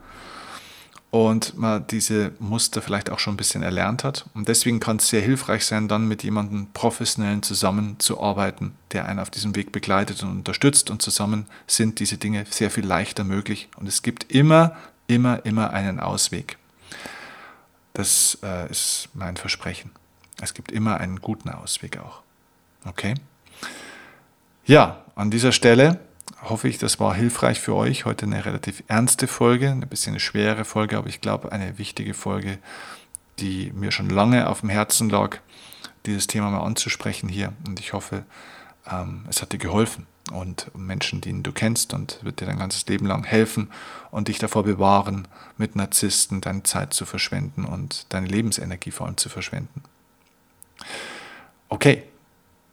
und 1.10 1.58
man 1.58 1.86
diese 1.86 2.32
Muster 2.38 2.80
vielleicht 2.80 3.10
auch 3.10 3.18
schon 3.18 3.34
ein 3.34 3.36
bisschen 3.36 3.62
erlernt 3.62 4.02
hat. 4.02 4.24
Und 4.32 4.48
deswegen 4.48 4.80
kann 4.80 4.96
es 4.96 5.08
sehr 5.08 5.20
hilfreich 5.20 5.66
sein, 5.66 5.88
dann 5.88 6.08
mit 6.08 6.22
jemandem 6.22 6.68
professionellen 6.72 7.42
zusammenzuarbeiten, 7.42 8.74
der 8.92 9.04
einen 9.04 9.18
auf 9.18 9.28
diesem 9.28 9.54
Weg 9.54 9.70
begleitet 9.70 10.22
und 10.22 10.30
unterstützt. 10.30 10.88
Und 10.88 11.02
zusammen 11.02 11.44
sind 11.66 12.00
diese 12.00 12.16
Dinge 12.16 12.46
sehr 12.48 12.70
viel 12.70 12.86
leichter 12.86 13.22
möglich. 13.22 13.68
Und 13.76 13.86
es 13.86 14.00
gibt 14.00 14.32
immer, 14.32 14.74
immer, 15.08 15.44
immer 15.44 15.74
einen 15.74 16.00
Ausweg. 16.00 16.56
Das 17.92 18.38
äh, 18.42 18.70
ist 18.70 19.10
mein 19.12 19.36
Versprechen. 19.36 19.90
Es 20.40 20.54
gibt 20.54 20.72
immer 20.72 20.96
einen 20.96 21.20
guten 21.20 21.50
Ausweg 21.50 21.98
auch. 21.98 22.22
Okay? 22.86 23.12
Ja, 24.64 25.04
an 25.16 25.32
dieser 25.32 25.50
Stelle 25.50 25.98
hoffe 26.40 26.68
ich, 26.68 26.78
das 26.78 27.00
war 27.00 27.14
hilfreich 27.14 27.58
für 27.58 27.74
euch. 27.74 28.04
Heute 28.04 28.26
eine 28.26 28.44
relativ 28.44 28.84
ernste 28.86 29.26
Folge, 29.26 29.70
ein 29.70 29.80
bisschen 29.80 30.12
eine 30.12 30.20
schwere 30.20 30.64
Folge, 30.64 30.96
aber 30.98 31.08
ich 31.08 31.20
glaube 31.20 31.50
eine 31.50 31.78
wichtige 31.78 32.14
Folge, 32.14 32.58
die 33.40 33.72
mir 33.74 33.90
schon 33.90 34.08
lange 34.08 34.48
auf 34.48 34.60
dem 34.60 34.68
Herzen 34.68 35.10
lag, 35.10 35.38
dieses 36.06 36.28
Thema 36.28 36.50
mal 36.50 36.64
anzusprechen 36.64 37.28
hier. 37.28 37.52
Und 37.66 37.80
ich 37.80 37.92
hoffe, 37.92 38.24
ähm, 38.88 39.24
es 39.28 39.42
hat 39.42 39.52
dir 39.52 39.58
geholfen 39.58 40.06
und 40.30 40.70
Menschen, 40.76 41.20
die 41.20 41.42
du 41.42 41.50
kennst 41.50 41.92
und 41.92 42.20
wird 42.22 42.40
dir 42.40 42.46
dein 42.46 42.58
ganzes 42.58 42.86
Leben 42.86 43.06
lang 43.06 43.24
helfen 43.24 43.68
und 44.12 44.28
dich 44.28 44.38
davor 44.38 44.62
bewahren, 44.62 45.26
mit 45.56 45.74
Narzissten 45.74 46.40
deine 46.40 46.62
Zeit 46.62 46.94
zu 46.94 47.04
verschwenden 47.04 47.64
und 47.64 48.06
deine 48.10 48.28
Lebensenergie 48.28 48.92
vor 48.92 49.06
allem 49.06 49.16
zu 49.16 49.28
verschwenden. 49.28 49.82
Okay, 51.68 52.04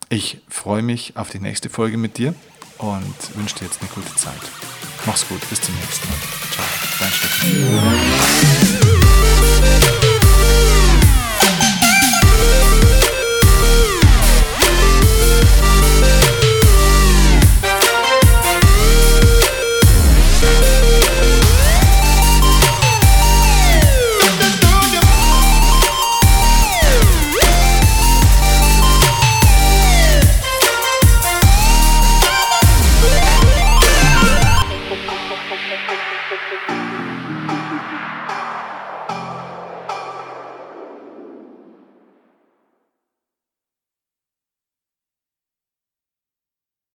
ich 0.09 0.39
freue 0.47 0.81
mich 0.81 1.15
auf 1.15 1.29
die 1.29 1.39
nächste 1.39 1.69
Folge 1.69 1.97
mit 1.97 2.17
dir 2.17 2.33
und 2.77 3.15
wünsche 3.35 3.55
dir 3.55 3.65
jetzt 3.65 3.81
eine 3.81 3.89
gute 3.89 4.13
Zeit. 4.15 4.41
Mach's 5.05 5.27
gut, 5.27 5.47
bis 5.49 5.61
zum 5.61 5.75
nächsten 5.75 6.07
Mal. 6.09 6.17
Ciao, 6.51 6.65
dein 6.99 7.11
Steffen. 7.11 8.68